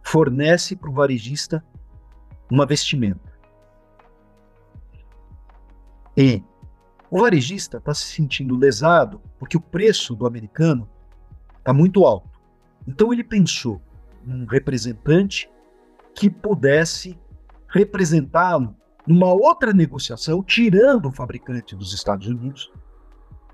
fornece 0.00 0.76
para 0.76 0.88
o 0.88 0.92
varejista 0.92 1.64
uma 2.48 2.64
vestimenta. 2.64 3.32
E 6.16 6.40
o 7.14 7.20
varejista 7.20 7.76
está 7.76 7.94
se 7.94 8.06
sentindo 8.06 8.56
lesado 8.56 9.20
porque 9.38 9.56
o 9.56 9.60
preço 9.60 10.16
do 10.16 10.26
americano 10.26 10.90
está 11.56 11.72
muito 11.72 12.04
alto. 12.04 12.28
Então 12.88 13.12
ele 13.12 13.22
pensou 13.22 13.80
num 14.24 14.44
representante 14.46 15.48
que 16.12 16.28
pudesse 16.28 17.16
representá-lo 17.68 18.74
numa 19.06 19.32
outra 19.32 19.72
negociação, 19.72 20.42
tirando 20.42 21.06
o 21.06 21.12
fabricante 21.12 21.76
dos 21.76 21.94
Estados 21.94 22.26
Unidos 22.26 22.72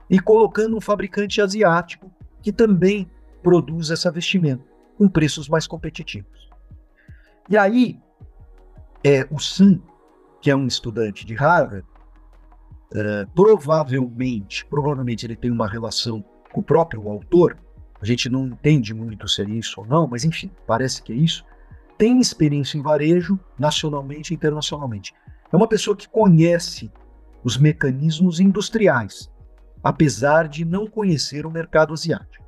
e 0.09 0.19
colocando 0.19 0.75
um 0.75 0.81
fabricante 0.81 1.43
asiático 1.43 2.11
que 2.41 2.51
também 2.51 3.11
produz 3.43 3.91
essa 3.91 4.11
vestimenta 4.11 4.65
com 4.97 5.07
preços 5.07 5.51
mais 5.51 5.67
competitivos. 5.67 6.49
E 7.47 7.59
aí, 7.59 8.01
é, 9.05 9.29
o 9.31 9.39
Sun, 9.39 9.83
que 10.41 10.51
é 10.51 10.57
um 10.57 10.67
estudante 10.67 11.27
de 11.27 11.35
Harvard, 11.35 11.87
é, 12.95 13.27
provavelmente, 13.35 14.65
provavelmente 14.67 15.27
ele 15.27 15.37
tem 15.37 15.51
uma 15.51 15.69
relação 15.69 16.25
com 16.53 16.61
o 16.61 16.65
próprio 16.65 17.09
autor, 17.09 17.57
a 18.01 18.05
gente 18.05 18.29
não 18.29 18.47
entende 18.47 18.95
muito 18.95 19.29
se 19.29 19.43
é 19.43 19.45
isso 19.45 19.81
ou 19.81 19.87
não, 19.87 20.07
mas 20.07 20.25
enfim, 20.25 20.51
parece 20.67 21.03
que 21.03 21.13
é 21.13 21.17
isso, 21.17 21.45
tem 21.99 22.19
experiência 22.19 22.79
em 22.79 22.83
varejo 22.83 23.39
nacionalmente 23.59 24.33
e 24.33 24.37
internacionalmente. 24.37 25.15
É 25.53 25.57
uma 25.57 25.69
pessoa 25.69 25.97
que 25.97 26.09
conhece 26.09 26.91
os 27.45 27.57
mecanismos 27.57 28.41
industriais 28.41 29.31
apesar 29.83 30.47
de 30.49 30.65
não 30.65 30.87
conhecer 30.87 31.47
o 31.47 31.51
mercado 31.51 31.93
asiático. 31.93 32.45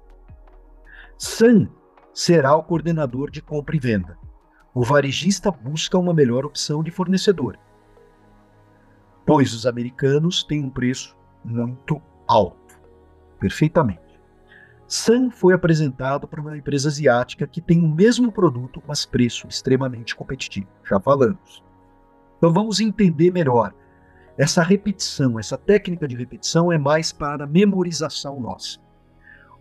Sun 1.19 1.69
será 2.13 2.55
o 2.55 2.63
coordenador 2.63 3.31
de 3.31 3.41
compra 3.41 3.77
e 3.77 3.79
venda. 3.79 4.19
O 4.75 4.83
varejista 4.83 5.51
busca 5.51 5.99
uma 5.99 6.15
melhor 6.15 6.45
opção 6.45 6.83
de 6.83 6.91
fornecedor, 6.91 7.59
pois 9.27 9.53
os 9.53 9.67
americanos 9.67 10.45
têm 10.45 10.65
um 10.65 10.71
preço 10.71 11.17
muito 11.45 12.01
alto. 12.27 12.79
Perfeitamente. 13.39 14.01
Sun 14.87 15.31
foi 15.31 15.55
apresentado 15.55 16.29
para 16.29 16.41
uma 16.41 16.57
empresa 16.57 16.89
asiática 16.89 17.47
que 17.47 17.61
tem 17.61 17.81
o 17.83 17.89
mesmo 17.89 18.31
produto, 18.31 18.83
mas 18.87 19.07
preço 19.07 19.47
extremamente 19.49 20.15
competitivo. 20.15 20.69
Já 20.85 21.01
falamos. 21.01 21.65
Então 22.37 22.53
vamos 22.53 22.81
entender 22.81 23.31
melhor 23.31 23.73
essa 24.37 24.63
repetição, 24.63 25.39
essa 25.39 25.59
técnica 25.59 26.09
de 26.09 26.17
repetição 26.17 26.73
é 26.73 26.79
mais 26.79 27.13
para 27.13 27.47
memorização 27.47 28.41
nossa. 28.41 28.79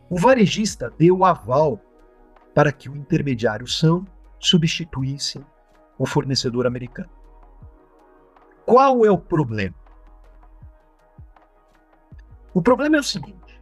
O 0.10 0.18
varejista 0.18 0.92
deu 0.98 1.24
aval 1.26 1.80
para 2.54 2.72
que 2.72 2.90
o 2.90 2.96
intermediário 2.96 3.68
São 3.68 4.06
substituísse 4.40 5.44
o 5.98 6.06
fornecedor 6.06 6.66
americano. 6.66 7.10
Qual 8.66 9.06
é 9.06 9.12
o 9.12 9.18
problema? 9.18 9.76
O 12.54 12.62
problema 12.62 12.98
é 12.98 13.00
o 13.00 13.04
seguinte: 13.04 13.62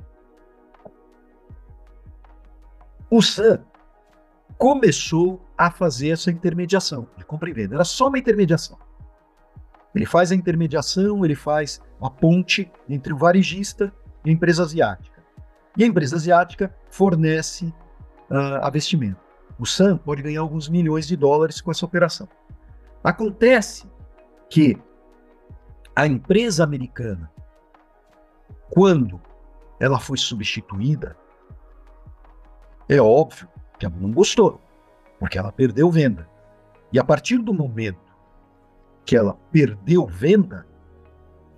o 3.10 3.22
Sam 3.22 3.64
começou 4.58 5.42
a 5.58 5.72
fazer 5.72 6.10
essa 6.10 6.30
intermediação 6.30 7.08
de 7.18 7.26
compra 7.26 7.50
e 7.50 7.54
venda. 7.54 7.76
Era 7.76 7.86
só 7.86 8.08
uma 8.08 8.20
intermediação. 8.20 8.78
Ele 9.96 10.06
faz 10.06 10.32
a 10.32 10.36
intermediação, 10.36 11.26
ele 11.26 11.36
faz 11.36 11.82
a 12.02 12.10
ponte 12.10 12.72
entre 12.88 13.14
o 13.14 13.18
varejista 13.18 13.92
e 14.24 14.30
a 14.30 14.34
empresa 14.34 14.64
asiática. 14.64 15.24
E 15.78 15.84
a 15.84 15.88
empresa 15.88 16.16
asiática 16.16 16.76
fornece 16.90 17.74
uh, 18.30 18.60
a 18.62 18.70
vestimenta. 18.70 19.20
o 19.58 19.66
Sam 19.66 19.98
pode 19.98 20.22
ganhar 20.22 20.42
alguns 20.42 20.70
milhões 20.70 21.08
de 21.08 21.16
dólares 21.16 21.62
com 21.62 21.72
essa 21.72 21.86
operação. 21.86 22.28
Acontece 23.04 23.88
que 24.50 24.78
a 26.00 26.08
empresa 26.08 26.64
americana, 26.64 27.30
quando 28.70 29.20
ela 29.82 30.00
foi 30.00 30.18
substituída, 30.18 31.18
é 32.88 33.02
óbvio 33.02 33.50
que 33.78 33.86
ela 33.86 33.96
não 33.98 34.10
gostou, 34.10 34.62
porque 35.20 35.38
ela 35.38 35.52
perdeu 35.52 35.92
venda. 35.92 36.26
E 36.94 36.98
a 36.98 37.04
partir 37.04 37.38
do 37.40 37.54
momento 37.54 38.16
que 39.06 39.18
ela 39.18 39.34
perdeu 39.52 40.08
venda, 40.08 40.66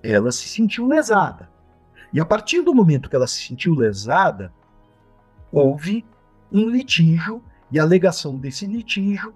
ela 0.01 0.31
se 0.31 0.49
sentiu 0.49 0.87
lesada. 0.87 1.47
E 2.11 2.19
a 2.19 2.25
partir 2.25 2.63
do 2.63 2.73
momento 2.73 3.11
que 3.11 3.15
ela 3.15 3.27
se 3.27 3.43
sentiu 3.43 3.75
lesada, 3.75 4.51
houve 5.51 6.03
um 6.51 6.67
litígio 6.67 7.43
e 7.71 7.79
a 7.79 7.83
alegação 7.83 8.37
desse 8.37 8.65
litígio 8.65 9.35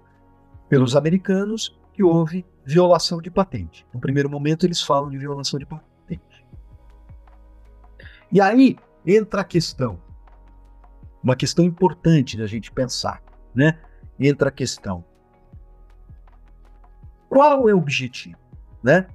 pelos 0.68 0.96
americanos 0.96 1.78
que 1.96 2.04
houve 2.04 2.44
violação 2.62 3.22
de 3.22 3.30
patente. 3.30 3.86
No 3.92 3.98
primeiro 3.98 4.28
momento 4.28 4.66
eles 4.66 4.82
falam 4.82 5.08
de 5.08 5.16
violação 5.16 5.58
de 5.58 5.64
patente. 5.64 6.46
E 8.30 8.38
aí 8.38 8.76
entra 9.06 9.40
a 9.40 9.44
questão, 9.44 9.98
uma 11.22 11.34
questão 11.34 11.64
importante 11.64 12.36
da 12.36 12.46
gente 12.46 12.70
pensar, 12.70 13.22
né? 13.54 13.78
Entra 14.20 14.50
a 14.50 14.52
questão. 14.52 15.02
Qual 17.30 17.66
é 17.66 17.74
o 17.74 17.78
objetivo, 17.78 18.38
né? 18.82 19.06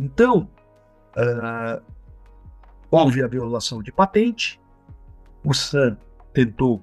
Então, 0.00 0.48
uh, 1.14 1.82
houve 2.90 3.22
a 3.22 3.26
violação 3.26 3.82
de 3.82 3.92
patente, 3.92 4.58
o 5.44 5.52
SAN 5.52 5.98
tentou 6.32 6.82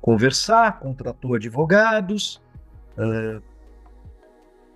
conversar, 0.00 0.78
contratou 0.78 1.34
advogados, 1.34 2.40
uh, 2.96 3.42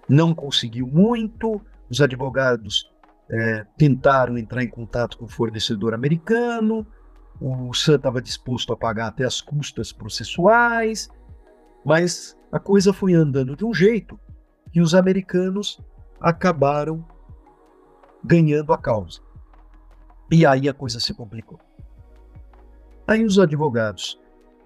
não 0.08 0.34
conseguiu 0.34 0.86
muito, 0.86 1.60
os 1.90 2.00
advogados 2.00 2.90
uh, 3.30 3.66
tentaram 3.76 4.36
entrar 4.36 4.62
em 4.62 4.68
contato 4.68 5.18
com 5.18 5.24
o 5.24 5.28
fornecedor 5.28 5.94
americano, 5.94 6.86
o 7.40 7.74
Sam 7.74 7.96
estava 7.96 8.22
disposto 8.22 8.72
a 8.72 8.76
pagar 8.76 9.08
até 9.08 9.24
as 9.24 9.40
custas 9.40 9.92
processuais, 9.92 11.10
mas 11.84 12.38
a 12.52 12.60
coisa 12.60 12.92
foi 12.92 13.14
andando 13.14 13.56
de 13.56 13.64
um 13.64 13.74
jeito 13.74 14.18
que 14.72 14.80
os 14.80 14.94
americanos 14.94 15.80
acabaram 16.20 17.04
ganhando 18.22 18.72
a 18.72 18.78
causa. 18.78 19.20
E 20.30 20.46
aí 20.46 20.68
a 20.68 20.74
coisa 20.74 21.00
se 21.00 21.12
complicou. 21.12 21.58
Aí 23.06 23.24
os 23.24 23.38
advogados 23.38 24.20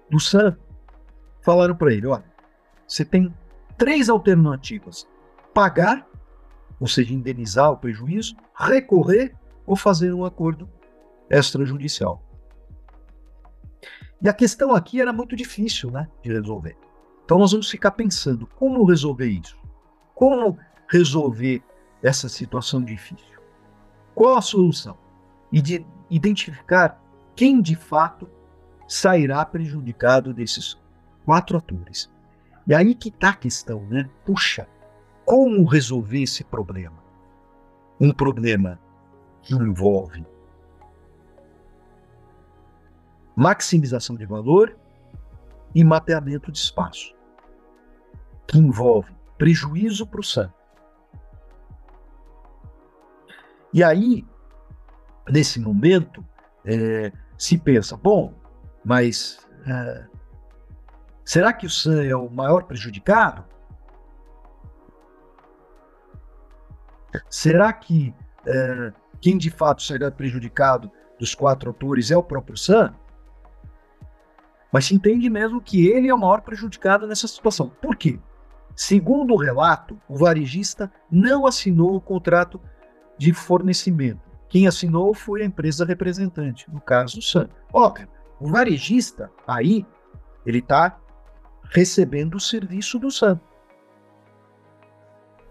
do 0.09 0.19
Sam 0.19 0.55
falaram 1.41 1.75
para 1.75 1.91
ele: 1.91 2.07
olha, 2.07 2.23
você 2.87 3.03
tem 3.03 3.33
três 3.77 4.07
alternativas: 4.07 5.07
pagar, 5.57 6.07
ou 6.79 6.85
seja, 6.85 7.15
indenizar 7.15 7.71
o 7.71 7.77
prejuízo, 7.77 8.35
recorrer 8.55 9.35
ou 9.65 9.75
fazer 9.75 10.13
um 10.13 10.23
acordo 10.23 10.69
extrajudicial. 11.31 12.21
E 14.21 14.29
a 14.29 14.33
questão 14.33 14.75
aqui 14.75 15.01
era 15.01 15.11
muito 15.11 15.35
difícil 15.35 15.89
né, 15.89 16.07
de 16.21 16.31
resolver. 16.31 16.77
Então 17.25 17.39
nós 17.39 17.53
vamos 17.53 17.71
ficar 17.71 17.89
pensando 17.89 18.45
como 18.45 18.85
resolver 18.85 19.25
isso? 19.25 19.57
Como 20.13 20.59
resolver 20.87 21.63
essa 22.03 22.29
situação 22.29 22.83
difícil? 22.83 23.41
Qual 24.13 24.37
a 24.37 24.41
solução? 24.41 24.95
E 25.51 25.59
de 25.59 25.83
identificar 26.07 27.01
quem 27.35 27.63
de 27.63 27.75
fato 27.75 28.29
sairá 28.87 29.43
prejudicado 29.43 30.35
desses 30.35 30.79
quatro 31.25 31.57
atores. 31.57 32.11
E 32.67 32.75
aí 32.75 32.93
que 32.93 33.09
está 33.09 33.29
a 33.29 33.35
questão, 33.35 33.81
né? 33.87 34.07
Puxa, 34.23 34.67
como 35.27 35.65
resolver 35.65 36.23
esse 36.23 36.41
problema? 36.41 37.03
Um 37.99 38.13
problema 38.13 38.79
que 39.41 39.53
envolve 39.53 40.25
maximização 43.35 44.15
de 44.15 44.25
valor 44.25 44.77
e 45.75 45.83
mapeamento 45.83 46.49
de 46.49 46.57
espaço, 46.57 47.13
que 48.47 48.57
envolve 48.57 49.13
prejuízo 49.37 50.07
para 50.07 50.21
o 50.21 50.23
SAM. 50.23 50.51
E 53.73 53.83
aí, 53.83 54.25
nesse 55.29 55.59
momento, 55.59 56.25
é, 56.63 57.11
se 57.37 57.57
pensa, 57.57 57.97
bom, 57.97 58.33
mas 58.83 59.45
é, 59.67 60.07
será 61.25 61.51
que 61.51 61.65
o 61.65 61.69
Sam 61.69 62.05
é 62.05 62.15
o 62.15 62.29
maior 62.29 62.63
prejudicado? 62.63 63.56
Será 67.29 67.71
que 67.73 68.13
é, 68.45 68.93
quem 69.19 69.37
de 69.37 69.49
fato 69.49 69.81
será 69.81 70.11
prejudicado 70.11 70.91
dos 71.19 71.33
quatro 71.33 71.69
autores 71.69 72.11
é 72.11 72.17
o 72.17 72.23
próprio 72.23 72.57
Sam? 72.57 72.93
Mas 74.71 74.85
se 74.85 74.95
entende 74.95 75.29
mesmo 75.29 75.61
que 75.61 75.87
ele 75.87 76.07
é 76.07 76.13
o 76.13 76.17
maior 76.17 76.41
prejudicado 76.41 77.07
nessa 77.07 77.27
situação. 77.27 77.69
Por 77.81 77.95
quê? 77.95 78.19
Segundo 78.75 79.33
o 79.33 79.37
relato, 79.37 79.99
o 80.07 80.17
varejista 80.17 80.91
não 81.09 81.47
assinou 81.47 81.95
o 81.95 82.01
contrato 82.01 82.61
de 83.17 83.33
fornecimento. 83.33 84.21
Quem 84.49 84.67
assinou 84.67 85.13
foi 85.13 85.41
a 85.41 85.45
empresa 85.45 85.83
representante, 85.83 86.71
no 86.71 86.79
caso 86.79 87.19
o 87.19 87.21
Sam. 87.21 87.49
Óbvio, 87.73 88.07
o 88.39 88.47
varejista, 88.47 89.31
aí, 89.47 89.85
ele 90.45 90.59
está 90.59 90.99
recebendo 91.63 92.35
o 92.35 92.39
serviço 92.39 92.99
do 92.99 93.11
SAM. 93.11 93.39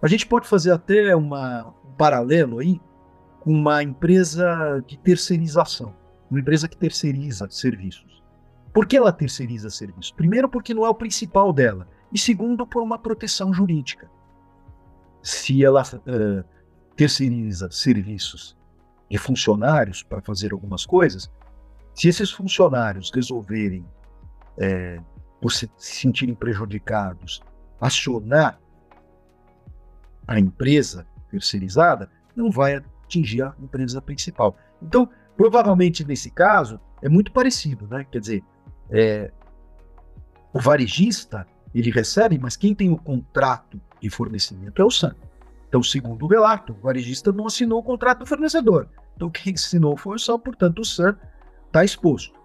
A 0.01 0.09
gente 0.09 0.27
pode 0.27 0.47
fazer 0.47 0.73
até 0.73 1.15
uma, 1.17 1.75
um 1.85 1.93
paralelo 1.93 2.59
aí 2.59 2.81
com 3.41 3.53
uma 3.53 3.83
empresa 3.83 4.83
de 4.87 4.99
terceirização, 4.99 5.95
uma 6.31 6.41
empresa 6.41 6.69
que 6.69 6.77
terceiriza 6.77 7.49
serviços. 7.51 8.23
Por 8.73 8.87
que 8.87 8.97
ela 8.97 9.13
terceiriza 9.13 9.71
serviços? 9.71 10.13
Primeiro, 10.13 10.49
porque 10.49 10.75
não 10.75 10.85
é 10.85 10.89
o 10.89 10.95
principal 10.95 11.53
dela, 11.53 11.89
e 12.13 12.19
segundo, 12.19 12.67
por 12.67 12.83
uma 12.83 12.99
proteção 12.99 13.53
jurídica. 13.53 14.11
Se 15.23 15.65
ela 15.65 15.83
uh, 15.83 16.45
terceiriza 16.95 17.71
serviços 17.71 18.57
de 19.11 19.19
funcionários 19.19 20.03
para 20.03 20.21
fazer 20.21 20.53
algumas 20.53 20.85
coisas, 20.85 21.31
se 21.95 22.09
esses 22.09 22.31
funcionários 22.31 23.11
resolverem, 23.15 23.87
é, 24.59 25.01
por 25.41 25.53
se 25.53 25.71
sentirem 25.79 26.35
prejudicados, 26.35 27.41
acionar 27.81 28.61
a 30.27 30.39
empresa 30.39 31.07
terceirizada, 31.31 32.11
não 32.35 32.51
vai 32.51 32.77
atingir 32.77 33.43
a 33.43 33.55
empresa 33.61 34.01
principal. 34.01 34.57
Então, 34.83 35.09
provavelmente 35.37 36.05
nesse 36.05 36.31
caso, 36.31 36.81
é 37.03 37.09
muito 37.09 37.33
parecido, 37.33 37.87
né? 37.87 38.07
Quer 38.11 38.21
dizer, 38.21 38.45
é, 38.91 39.31
o 40.53 40.61
varejista 40.61 41.47
ele 41.75 41.91
recebe, 41.91 42.39
mas 42.39 42.57
quem 42.57 42.75
tem 42.75 42.91
o 42.91 42.97
contrato 42.97 43.81
de 44.01 44.09
fornecimento 44.09 44.81
é 44.81 44.85
o 44.85 44.91
SAN. 44.91 45.15
Então, 45.69 45.83
segundo 45.83 46.25
o 46.25 46.29
relato, 46.29 46.73
o 46.73 46.83
varejista 46.83 47.33
não 47.33 47.47
assinou 47.47 47.81
o 47.81 47.83
contrato 47.83 48.21
do 48.21 48.27
fornecedor. 48.27 48.89
Então, 49.15 49.29
quem 49.29 49.55
assinou 49.55 49.97
foi 49.97 50.17
o 50.17 50.19
SAN, 50.19 50.39
portanto, 50.39 50.81
o 50.81 50.85
SAN 50.85 51.17
está 51.67 51.85
exposto. 51.85 52.39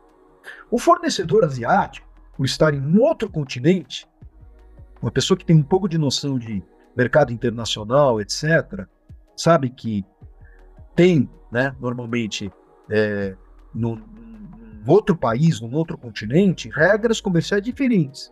O 0.69 0.77
fornecedor 0.77 1.45
asiático, 1.45 2.09
por 2.35 2.45
estar 2.45 2.73
em 2.73 2.97
outro 2.97 3.29
continente, 3.29 4.07
uma 5.01 5.11
pessoa 5.11 5.37
que 5.37 5.45
tem 5.45 5.55
um 5.55 5.63
pouco 5.63 5.87
de 5.87 5.97
noção 5.97 6.37
de 6.37 6.63
mercado 6.95 7.31
internacional, 7.31 8.19
etc., 8.19 8.85
sabe 9.35 9.69
que 9.69 10.05
tem, 10.95 11.29
né, 11.51 11.75
normalmente, 11.79 12.51
é, 12.89 13.35
num 13.73 14.01
outro 14.85 15.15
país, 15.15 15.61
num 15.61 15.73
outro 15.73 15.97
continente, 15.97 16.69
regras 16.69 17.21
comerciais 17.21 17.63
diferentes. 17.63 18.31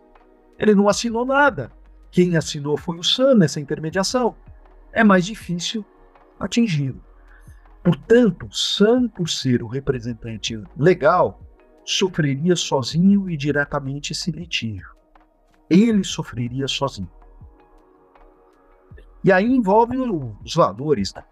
Ele 0.58 0.74
não 0.74 0.88
assinou 0.88 1.24
nada. 1.24 1.72
Quem 2.10 2.36
assinou 2.36 2.76
foi 2.76 2.98
o 2.98 3.04
SAN 3.04 3.36
nessa 3.36 3.60
intermediação. 3.60 4.34
É 4.92 5.02
mais 5.02 5.24
difícil 5.24 5.84
atingi-lo. 6.38 7.02
Portanto, 7.82 8.48
Sam, 8.52 9.08
por 9.08 9.28
ser 9.28 9.62
o 9.62 9.66
representante 9.66 10.62
legal, 10.76 11.40
sofreria 11.84 12.54
sozinho 12.54 13.30
e 13.30 13.36
diretamente 13.36 14.12
esse 14.12 14.30
litígio. 14.30 14.90
Ele 15.68 16.04
sofreria 16.04 16.68
sozinho. 16.68 17.10
E 19.22 19.30
aí 19.30 19.46
envolve 19.46 19.96
os 19.98 20.54
valores, 20.54 21.14
né? 21.14 21.22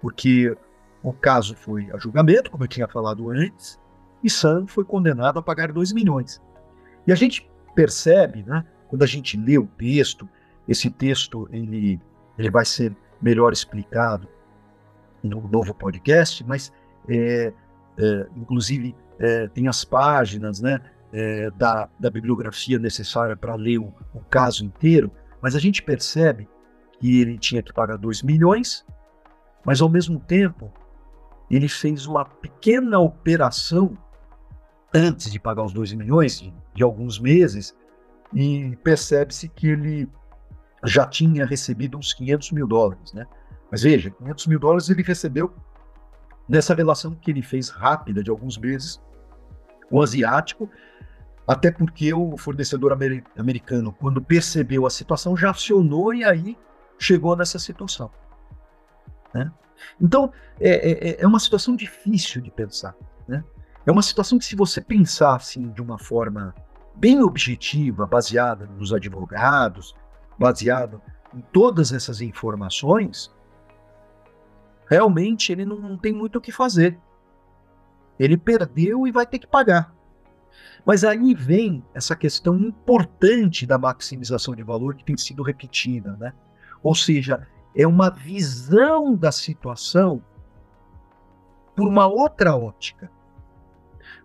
porque 0.00 0.56
o 1.02 1.12
caso 1.12 1.54
foi 1.54 1.90
a 1.92 1.98
julgamento, 1.98 2.50
como 2.50 2.64
eu 2.64 2.68
tinha 2.68 2.88
falado 2.88 3.30
antes, 3.30 3.78
e 4.22 4.28
Sam 4.28 4.66
foi 4.66 4.84
condenado 4.84 5.38
a 5.38 5.42
pagar 5.42 5.72
2 5.72 5.92
milhões. 5.92 6.42
E 7.06 7.12
a 7.12 7.14
gente 7.14 7.48
percebe, 7.74 8.42
né, 8.42 8.64
quando 8.88 9.02
a 9.02 9.06
gente 9.06 9.36
lê 9.36 9.56
o 9.58 9.66
texto, 9.66 10.28
esse 10.68 10.90
texto 10.90 11.48
ele, 11.52 12.00
ele 12.36 12.50
vai 12.50 12.64
ser 12.64 12.94
melhor 13.20 13.52
explicado 13.52 14.28
no 15.22 15.46
novo 15.48 15.72
podcast, 15.72 16.44
mas 16.44 16.72
é, 17.08 17.52
é, 17.98 18.26
inclusive 18.36 18.94
é, 19.18 19.48
tem 19.48 19.68
as 19.68 19.84
páginas, 19.84 20.60
né? 20.60 20.80
é, 21.12 21.50
da, 21.50 21.88
da, 21.98 22.10
bibliografia 22.10 22.78
necessária 22.78 23.36
para 23.36 23.54
ler 23.54 23.78
o, 23.78 23.92
o, 24.14 24.20
caso 24.30 24.64
inteiro, 24.64 25.10
mas 25.40 25.54
a 25.56 25.58
gente 25.58 25.82
percebe 25.82 26.48
que 27.00 27.20
ele 27.20 27.38
tinha 27.38 27.62
que 27.62 27.72
pagar 27.72 27.96
2 27.96 28.22
milhões, 28.22 28.84
mas 29.64 29.80
ao 29.80 29.88
mesmo 29.88 30.20
tempo 30.20 30.72
ele 31.50 31.68
fez 31.68 32.06
uma 32.06 32.24
pequena 32.24 32.98
operação 32.98 33.96
antes 34.94 35.32
de 35.32 35.40
pagar 35.40 35.64
os 35.64 35.72
2 35.72 35.94
milhões, 35.94 36.40
de, 36.40 36.54
de 36.74 36.82
alguns 36.82 37.18
meses, 37.18 37.74
e 38.32 38.76
percebe-se 38.84 39.48
que 39.48 39.68
ele 39.68 40.08
já 40.84 41.06
tinha 41.06 41.44
recebido 41.44 41.98
uns 41.98 42.12
500 42.12 42.52
mil 42.52 42.66
dólares, 42.66 43.12
né? 43.12 43.26
Mas 43.70 43.82
veja, 43.82 44.10
500 44.10 44.46
mil 44.46 44.58
dólares 44.58 44.88
ele 44.88 45.02
recebeu 45.02 45.52
nessa 46.48 46.74
relação 46.74 47.14
que 47.14 47.30
ele 47.30 47.42
fez 47.42 47.68
rápida 47.68 48.22
de 48.22 48.30
alguns 48.30 48.58
meses 48.58 49.00
o 49.90 50.00
asiático, 50.02 50.70
até 51.46 51.70
porque 51.70 52.14
o 52.14 52.36
fornecedor 52.36 52.92
amer 52.92 53.24
americano, 53.36 53.92
quando 53.92 54.22
percebeu 54.22 54.86
a 54.86 54.90
situação, 54.90 55.36
já 55.36 55.50
acionou 55.50 56.14
e 56.14 56.24
aí 56.24 56.56
chegou 57.00 57.34
nessa 57.34 57.58
situação. 57.58 58.10
Né? 59.32 59.50
Então, 60.00 60.30
é, 60.60 60.70
é, 60.70 61.22
é, 61.22 61.26
uma 61.26 61.40
situação 61.40 61.74
difícil 61.74 62.42
de 62.42 62.50
pensar. 62.50 62.94
Né? 63.26 63.42
É 63.86 63.90
uma 63.90 64.02
situação 64.02 64.38
que, 64.38 64.44
se 64.44 64.54
você 64.54 64.80
pensar 64.80 65.34
assim, 65.34 65.70
de 65.70 65.80
uma 65.80 65.98
forma 65.98 66.54
bem 66.94 67.22
objetiva, 67.22 68.06
baseada 68.06 68.66
nos 68.66 68.92
advogados, 68.92 69.94
baseado 70.38 71.00
em 71.34 71.40
todas 71.40 71.90
essas 71.90 72.20
informações, 72.20 73.34
realmente 74.86 75.50
ele 75.52 75.64
não, 75.64 75.76
não 75.76 75.96
tem 75.96 76.12
muito 76.12 76.36
o 76.36 76.40
que 76.40 76.52
fazer. 76.52 76.98
Ele 78.18 78.36
perdeu 78.36 79.06
e 79.06 79.10
vai 79.10 79.24
ter 79.26 79.38
que 79.38 79.46
pagar. 79.46 79.94
Mas 80.84 81.04
aí 81.04 81.34
vem 81.34 81.82
essa 81.94 82.14
questão 82.14 82.58
importante 82.58 83.64
da 83.64 83.78
maximização 83.78 84.54
de 84.54 84.62
valor 84.62 84.94
que 84.94 85.04
tem 85.04 85.16
sido 85.16 85.42
repetida, 85.42 86.16
né? 86.18 86.34
Ou 86.82 86.94
seja, 86.94 87.46
é 87.74 87.86
uma 87.86 88.10
visão 88.10 89.14
da 89.14 89.30
situação 89.30 90.22
por 91.76 91.86
uma 91.86 92.06
outra 92.06 92.56
ótica. 92.56 93.10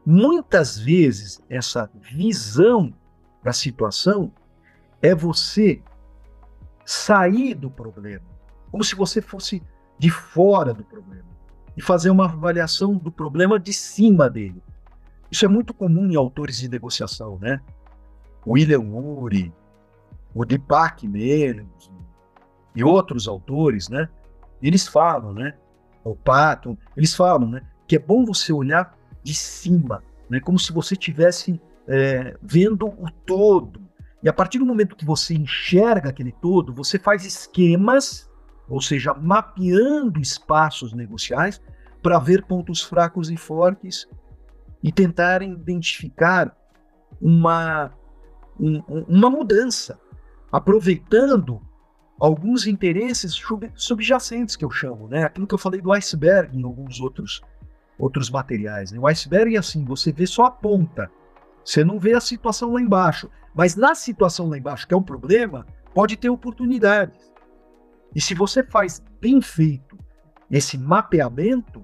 Muitas 0.06 0.78
vezes 0.78 1.42
essa 1.50 1.90
visão 1.96 2.94
da 3.44 3.54
situação 3.54 4.32
é 5.02 5.14
você 5.14 5.82
sair 6.86 7.56
do 7.56 7.70
problema, 7.70 8.26
como 8.72 8.84
se 8.84 8.96
você 8.96 9.22
fosse 9.22 9.62
de 9.98 10.10
fora 10.10 10.74
do 10.74 10.84
problema 10.84 11.26
e 11.76 11.82
fazer 11.82 12.10
uma 12.10 12.26
avaliação 12.26 12.96
do 12.96 13.12
problema 13.12 13.60
de 13.60 13.74
cima 13.74 14.30
dele. 14.30 14.62
Isso 15.30 15.46
é 15.46 15.48
muito 15.48 15.74
comum 15.74 16.10
em 16.10 16.16
autores 16.16 16.58
de 16.58 16.70
negociação, 16.70 17.38
né? 17.40 17.62
William 18.46 18.80
Ury, 18.80 19.54
o 20.34 20.46
Deepak 20.46 21.08
Melens 21.08 21.90
e 22.76 22.84
outros 22.84 23.28
autores, 23.28 23.90
né? 23.90 24.10
Eles 24.62 24.88
falam, 24.88 25.34
né? 25.34 25.56
O 26.04 26.16
Patton, 26.16 26.78
eles 26.96 27.16
falam, 27.16 27.50
né? 27.50 27.62
Que 27.88 27.96
é 27.96 28.00
bom 28.00 28.26
você 28.26 28.52
olhar 28.52 28.98
de 29.24 29.34
cima, 29.34 30.04
né? 30.30 30.40
Como 30.40 30.60
se 30.60 30.72
você 30.72 30.94
estivesse 30.94 31.60
é, 31.88 32.36
vendo 32.42 32.88
o 32.88 33.10
todo, 33.26 33.82
e 34.22 34.30
a 34.30 34.34
partir 34.34 34.58
do 34.58 34.66
momento 34.66 34.96
que 34.96 35.06
você 35.06 35.36
enxerga 35.36 36.10
aquele 36.10 36.32
todo, 36.32 36.74
você 36.74 36.98
faz 36.98 37.26
esquemas, 37.26 38.30
ou 38.68 38.82
seja, 38.82 39.14
mapeando 39.14 40.20
espaços 40.20 40.94
negociais 40.94 41.62
para 42.02 42.18
ver 42.18 42.44
pontos 42.46 42.82
fracos 42.82 43.30
e 43.30 43.38
fortes 43.38 44.08
e 44.82 44.92
tentar 44.92 45.42
identificar 45.44 46.56
uma, 47.22 47.92
um, 48.60 48.80
uma 49.08 49.30
mudança, 49.30 50.00
aproveitando 50.52 51.62
alguns 52.20 52.66
interesses 52.66 53.40
subjacentes 53.76 54.56
que 54.56 54.64
eu 54.64 54.72
chamo, 54.72 55.08
né? 55.08 55.24
Aquilo 55.24 55.48
que 55.48 55.54
eu 55.54 55.60
falei 55.60 55.82
do 55.82 55.92
iceberg 55.92 56.58
em 56.58 56.64
alguns 56.64 57.00
outros 57.00 57.42
outros 57.98 58.30
materiais. 58.30 58.92
Né? 58.92 59.00
O 59.00 59.08
iceberg 59.08 59.56
é 59.56 59.60
assim, 59.60 59.86
você 59.86 60.12
vê 60.12 60.28
só 60.28 60.46
a 60.46 60.52
ponta, 60.52 61.10
você 61.64 61.84
não 61.84 62.00
vê 62.00 62.14
a 62.14 62.22
situação 62.22 62.74
lá 62.74 62.82
embaixo. 62.82 63.30
Mas 63.54 63.76
na 63.76 63.96
situação 63.96 64.50
lá 64.50 64.58
embaixo, 64.58 64.88
que 64.88 64.94
é 64.94 64.98
um 64.98 65.04
problema, 65.04 65.66
pode 65.94 66.18
ter 66.18 66.30
oportunidades. 66.30 67.34
E 68.14 68.20
se 68.20 68.34
você 68.34 68.64
faz 68.64 69.02
bem 69.22 69.42
feito 69.42 69.98
esse 70.52 70.78
mapeamento 70.78 71.84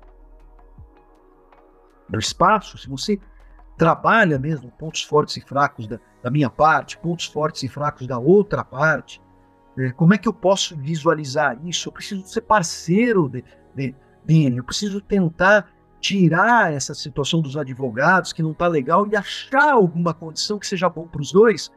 do 2.10 2.20
espaço, 2.20 2.78
se 2.78 2.90
você 2.90 3.20
trabalha 3.78 4.38
mesmo 4.38 4.70
pontos 4.72 5.02
fortes 5.02 5.38
e 5.38 5.42
fracos 5.42 5.88
da, 5.88 6.00
da 6.22 6.30
minha 6.30 6.50
parte, 6.50 6.98
pontos 6.98 7.26
fortes 7.26 7.64
e 7.64 7.70
fracos 7.70 8.06
da 8.06 8.20
outra 8.20 8.64
parte, 8.64 9.22
como 9.96 10.14
é 10.14 10.18
que 10.18 10.28
eu 10.28 10.34
posso 10.34 10.76
visualizar 10.78 11.58
isso? 11.66 11.90
Eu 11.90 11.94
preciso 11.94 12.26
ser 12.28 12.42
parceiro 12.42 13.30
de, 13.30 13.44
de, 13.76 13.96
dele, 14.24 14.60
eu 14.60 14.64
preciso 14.64 15.02
tentar 15.02 15.70
tirar 16.00 16.74
essa 16.74 16.94
situação 16.96 17.42
dos 17.42 17.56
advogados 17.56 18.34
que 18.34 18.42
não 18.42 18.52
está 18.52 18.68
legal 18.68 19.08
e 19.08 19.16
achar 19.16 19.72
alguma 19.72 20.14
condição 20.14 20.58
que 20.58 20.66
seja 20.66 20.90
bom 20.90 21.08
para 21.08 21.22
os 21.22 21.32
dois, 21.32 21.72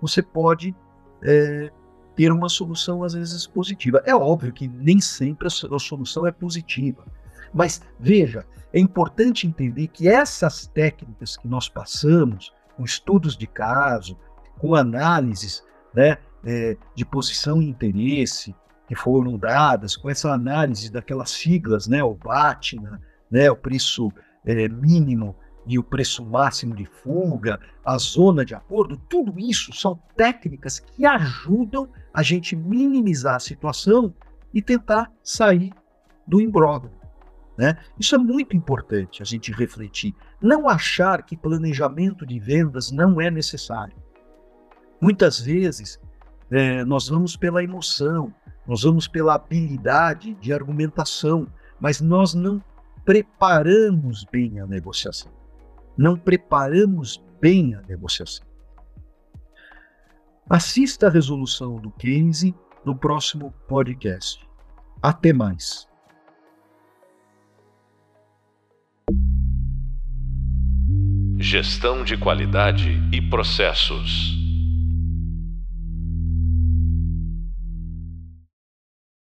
você 0.00 0.22
pode 0.22 0.76
é, 1.22 1.72
ter 2.14 2.30
uma 2.30 2.48
solução 2.48 3.02
às 3.02 3.14
vezes 3.14 3.46
positiva. 3.46 4.02
É 4.04 4.14
óbvio 4.14 4.52
que 4.52 4.68
nem 4.68 5.00
sempre 5.00 5.48
a 5.48 5.50
solução 5.50 6.26
é 6.26 6.30
positiva, 6.30 7.04
mas 7.52 7.80
veja, 7.98 8.46
é 8.72 8.78
importante 8.78 9.46
entender 9.46 9.88
que 9.88 10.08
essas 10.08 10.66
técnicas 10.66 11.36
que 11.36 11.48
nós 11.48 11.68
passamos, 11.68 12.52
com 12.76 12.84
estudos 12.84 13.36
de 13.36 13.46
caso, 13.46 14.16
com 14.58 14.74
análises 14.74 15.64
né, 15.94 16.18
é, 16.44 16.76
de 16.94 17.04
posição 17.04 17.60
e 17.62 17.68
interesse 17.68 18.54
que 18.88 18.94
foram 18.94 19.38
dadas, 19.38 19.96
com 19.96 20.10
essa 20.10 20.32
análise 20.32 20.90
daquelas 20.90 21.30
siglas, 21.30 21.86
né, 21.86 22.02
o 22.02 22.14
BATNA, 22.14 23.00
né, 23.30 23.50
o 23.50 23.56
preço 23.56 24.10
é, 24.44 24.68
mínimo 24.68 25.36
e 25.66 25.78
o 25.78 25.82
preço 25.84 26.24
máximo 26.24 26.74
de 26.74 26.86
fuga, 26.86 27.60
a 27.84 27.96
zona 27.98 28.44
de 28.44 28.54
acordo, 28.54 28.96
tudo 29.08 29.38
isso 29.38 29.72
são 29.72 30.00
técnicas 30.16 30.80
que 30.80 31.06
ajudam 31.06 31.88
a 32.12 32.22
gente 32.22 32.56
minimizar 32.56 33.36
a 33.36 33.40
situação 33.40 34.12
e 34.52 34.60
tentar 34.60 35.12
sair 35.22 35.72
do 36.26 36.40
imbróglio. 36.40 36.90
Né? 37.56 37.76
Isso 37.98 38.14
é 38.14 38.18
muito 38.18 38.56
importante 38.56 39.22
a 39.22 39.24
gente 39.24 39.52
refletir. 39.52 40.14
Não 40.40 40.68
achar 40.68 41.22
que 41.22 41.36
planejamento 41.36 42.24
de 42.26 42.40
vendas 42.40 42.90
não 42.90 43.20
é 43.20 43.30
necessário. 43.30 43.94
Muitas 45.00 45.38
vezes 45.38 46.00
é, 46.50 46.84
nós 46.84 47.08
vamos 47.08 47.36
pela 47.36 47.62
emoção, 47.62 48.34
nós 48.66 48.82
vamos 48.82 49.06
pela 49.06 49.34
habilidade 49.34 50.34
de 50.34 50.52
argumentação, 50.52 51.46
mas 51.78 52.00
nós 52.00 52.34
não 52.34 52.62
preparamos 53.04 54.24
bem 54.24 54.60
a 54.60 54.66
negociação. 54.66 55.32
Não 55.96 56.16
preparamos 56.16 57.22
bem 57.40 57.74
a 57.74 57.82
negociação. 57.82 58.46
Assista 60.48 61.06
a 61.06 61.10
resolução 61.10 61.76
do 61.76 61.90
Keynes 61.92 62.52
no 62.84 62.96
próximo 62.96 63.52
podcast. 63.68 64.44
Até 65.00 65.32
mais. 65.32 65.88
Gestão 71.38 72.04
de 72.04 72.16
qualidade 72.16 72.90
e 73.12 73.22
processos. 73.22 74.39